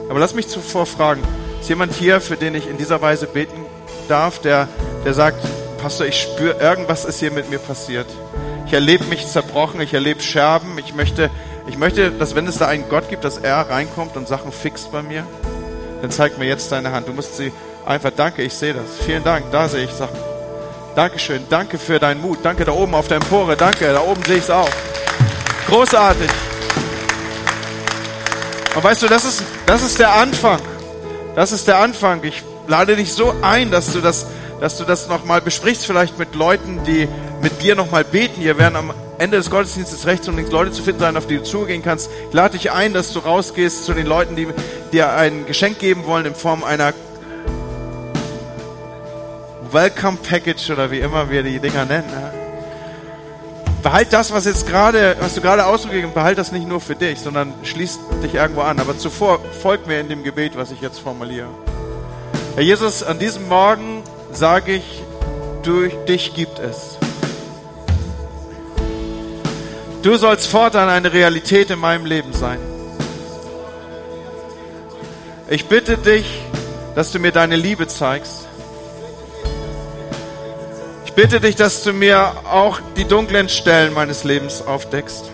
[0.10, 1.22] Aber lass mich zuvor fragen,
[1.62, 3.64] ist jemand hier, für den ich in dieser Weise beten
[4.08, 4.68] darf, der,
[5.06, 5.38] der sagt,
[5.80, 8.08] Pastor, ich spüre, irgendwas ist hier mit mir passiert.
[8.66, 10.76] Ich erlebe mich zerbrochen, ich erlebe Scherben.
[10.80, 11.30] Ich möchte,
[11.68, 14.92] ich möchte, dass wenn es da einen Gott gibt, dass er reinkommt und Sachen fixt
[14.92, 15.24] bei mir,
[16.02, 17.08] dann zeig mir jetzt deine Hand.
[17.08, 17.52] Du musst sie
[17.86, 18.98] einfach, danke, ich sehe das.
[19.06, 20.37] Vielen Dank, da sehe ich Sachen.
[20.98, 22.40] Dankeschön, danke für deinen Mut.
[22.42, 24.68] Danke da oben auf der Empore, danke, da oben sehe ich es auch.
[25.68, 26.28] Großartig.
[28.74, 30.60] Und weißt du, das ist, das ist der Anfang.
[31.36, 32.24] Das ist der Anfang.
[32.24, 34.26] Ich lade dich so ein, dass du das,
[34.60, 37.08] dass du das nochmal besprichst, vielleicht mit Leuten, die
[37.44, 38.42] mit dir nochmal beten.
[38.42, 41.38] Hier werden am Ende des Gottesdienstes rechts und links Leute zu finden sein, auf die
[41.38, 42.10] du zugehen kannst.
[42.30, 44.48] Ich lade dich ein, dass du rausgehst zu den Leuten, die
[44.92, 46.92] dir ein Geschenk geben wollen in Form einer
[49.72, 52.12] Welcome Package oder wie immer wir die Dinger nennen.
[53.84, 56.96] Behalt das, was jetzt gerade, was du gerade ausgegeben hast, behalt das nicht nur für
[56.96, 58.80] dich, sondern schließ dich irgendwo an.
[58.80, 61.48] Aber zuvor folg mir in dem Gebet, was ich jetzt formuliere.
[62.56, 65.04] Herr Jesus, an diesem Morgen sage ich,
[65.64, 66.98] durch dich gibt es.
[70.02, 72.60] Du sollst fortan eine Realität in meinem Leben sein.
[75.50, 76.42] Ich bitte dich,
[76.96, 78.47] dass du mir deine Liebe zeigst.
[81.18, 85.32] Bitte dich, dass du mir auch die dunklen Stellen meines Lebens aufdeckst,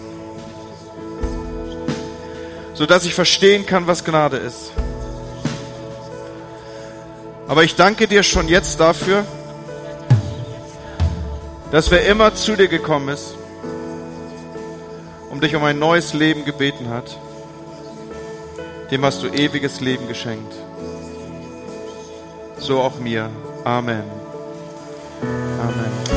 [2.73, 4.71] sodass ich verstehen kann, was Gnade ist.
[7.49, 9.25] Aber ich danke dir schon jetzt dafür,
[11.69, 13.35] dass wer immer zu dir gekommen ist,
[15.31, 17.17] um dich um ein neues Leben gebeten hat,
[18.89, 20.53] dem hast du ewiges Leben geschenkt.
[22.57, 23.29] So auch mir.
[23.65, 24.22] Amen.
[25.23, 26.12] Amen.